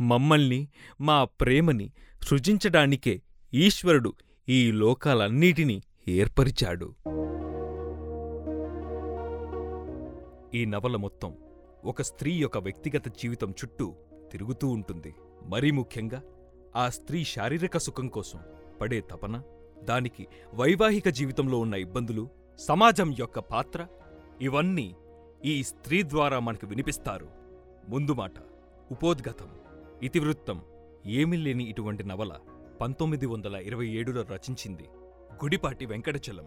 మమ్మల్ని 0.00 0.68
మా 1.00 1.24
ప్రేమని 1.24 1.92
సృజించడానికే 2.22 3.22
ఈశ్వరుడు 3.54 4.14
ఈ 4.48 4.72
లోకాలన్నిటినీ 4.72 5.82
ఏర్పరిచాడు. 6.08 6.94
ఈ 10.54 10.64
నవల 10.64 10.96
మొత్తం 10.96 11.34
ఒక 11.84 12.02
స్త్రీ 12.02 12.32
యొక్క 12.32 12.58
వ్యక్తిగత 12.58 13.08
జీవితం 13.08 13.50
చుట్టూ 13.50 13.94
తిరుగుతూ 14.32 14.68
ఉంటుంది. 14.68 15.14
మరీ 15.46 15.70
ముఖ్యంగా 15.70 16.22
ఆ 16.76 16.88
స్త్రీ 16.88 17.24
శారీరక 17.24 17.78
సుఖం 17.78 18.08
కోసం 18.08 18.38
పడే 18.80 19.00
తపన 19.00 19.42
దానికి 19.84 20.26
వైవాహిక 20.54 21.08
జీవితంలో 21.08 21.58
ఉన్న 21.58 21.74
ఇబ్బందులు 21.74 22.45
సమాజం 22.58 23.14
యొక్క 23.18 23.38
పాత్ర 23.38 23.86
ఇవన్నీ 24.40 24.94
ఈ 25.44 25.62
స్త్రీ 25.62 26.02
ద్వారా 26.02 26.38
మనకు 26.38 26.66
వినిపిస్తారు. 26.66 27.28
ముందు 27.88 28.14
మాట 28.14 28.32
ఉపోద్గతం 28.90 29.48
ఇతివృత్తం 30.02 30.62
ఏమీ 31.06 31.36
లేని 31.36 31.64
ఇటువంటి 31.64 32.04
నవల 32.04 32.34
పంతొమ్మిది 32.80 33.26
వందల 33.26 33.56
ఇరవై 33.56 33.86
ఏడులో 33.86 34.22
రచించింది 34.22 34.82
గుడిపాటి 35.44 35.86
వెంకటచలం. 35.86 36.46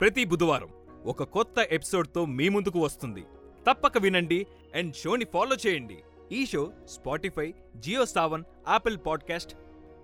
ప్రతి 0.00 0.24
బుధవారం 0.24 0.68
ఒక 1.06 1.22
కొత్త 1.22 1.54
ఎపిసోడ్తో 1.70 2.24
మీ 2.24 2.48
ముందుకు 2.48 2.78
వస్తుంది. 2.78 3.24
తప్పక 3.70 3.98
వినండి 3.98 4.46
అండ్ 4.74 4.96
షోని 4.96 5.24
ఫాలో 5.24 5.56
చేయండి. 5.66 5.98
ఈ 6.32 6.46
show 6.46 6.72
Spotify 6.84 7.54
Jio 7.76 8.06
Saavn 8.06 8.44
Apple 8.68 8.98
podcast 9.06 9.56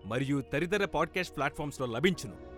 మరియు 0.05 0.43
తదితర 0.53 0.85
పాడ్కాస్ట్ 0.85 1.37
ప్లాట్ఫామ్స్లో 1.37 1.87
లభించును. 1.87 2.58